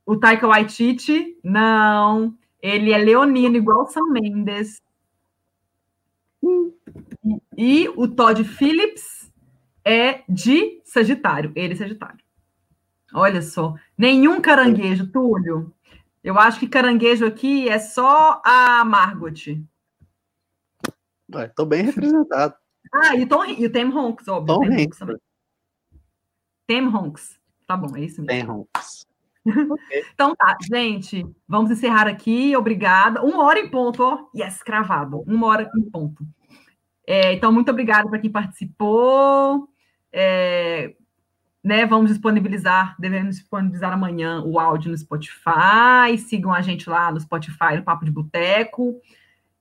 [0.06, 2.34] O Taika Waititi, não.
[2.62, 4.82] Ele é leonino, igual o Sam Mendes.
[6.42, 6.72] Hum.
[7.58, 9.32] E o Todd Phillips
[9.84, 11.52] é de Sagitário.
[11.56, 12.20] Ele é Sagitário.
[13.14, 13.76] Olha só.
[13.98, 15.74] Nenhum caranguejo, Túlio.
[16.24, 19.34] Eu acho que caranguejo aqui é só a Margot.
[21.30, 22.56] Estou bem representado.
[22.94, 24.56] Ah, e o, Tom, e o Tem Honks, óbvio.
[24.56, 25.00] Tom Hanks.
[25.00, 25.18] Também.
[26.68, 27.40] Tem Honks.
[27.68, 28.28] Tá bom, é isso mesmo.
[28.28, 29.06] Tem Honks.
[30.14, 32.56] então tá, gente, vamos encerrar aqui.
[32.56, 33.22] Obrigada.
[33.24, 34.28] Uma hora em ponto, ó.
[34.36, 35.22] Yes, cravado.
[35.28, 36.26] Uma hora em ponto.
[37.08, 39.68] É, então, muito obrigada para quem participou.
[40.12, 40.94] É,
[41.64, 46.18] né, vamos disponibilizar, devemos disponibilizar amanhã o áudio no Spotify.
[46.18, 49.02] Sigam a gente lá no Spotify, no Papo de Boteco.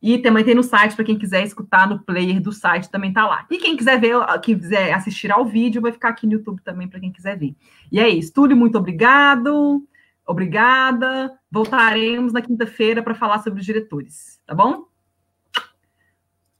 [0.03, 3.27] E também tem no site, para quem quiser escutar no player do site, também tá
[3.27, 3.47] lá.
[3.51, 7.01] E quem quiser ver, quiser assistir ao vídeo, vai ficar aqui no YouTube também, para
[7.01, 7.57] quem quiser ver.
[7.91, 8.31] E é isso.
[8.31, 9.83] Túlio, muito obrigado.
[10.27, 11.33] Obrigada.
[11.51, 14.85] Voltaremos na quinta-feira para falar sobre os diretores, tá bom?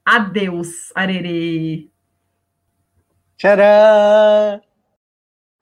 [0.05, 1.89] Adeus, Arerê.
[3.39, 4.61] Tcharam!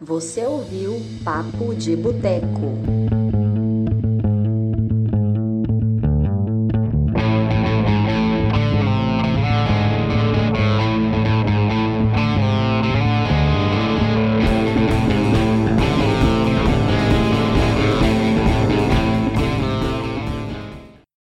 [0.00, 3.01] Você ouviu Papo de Boteco.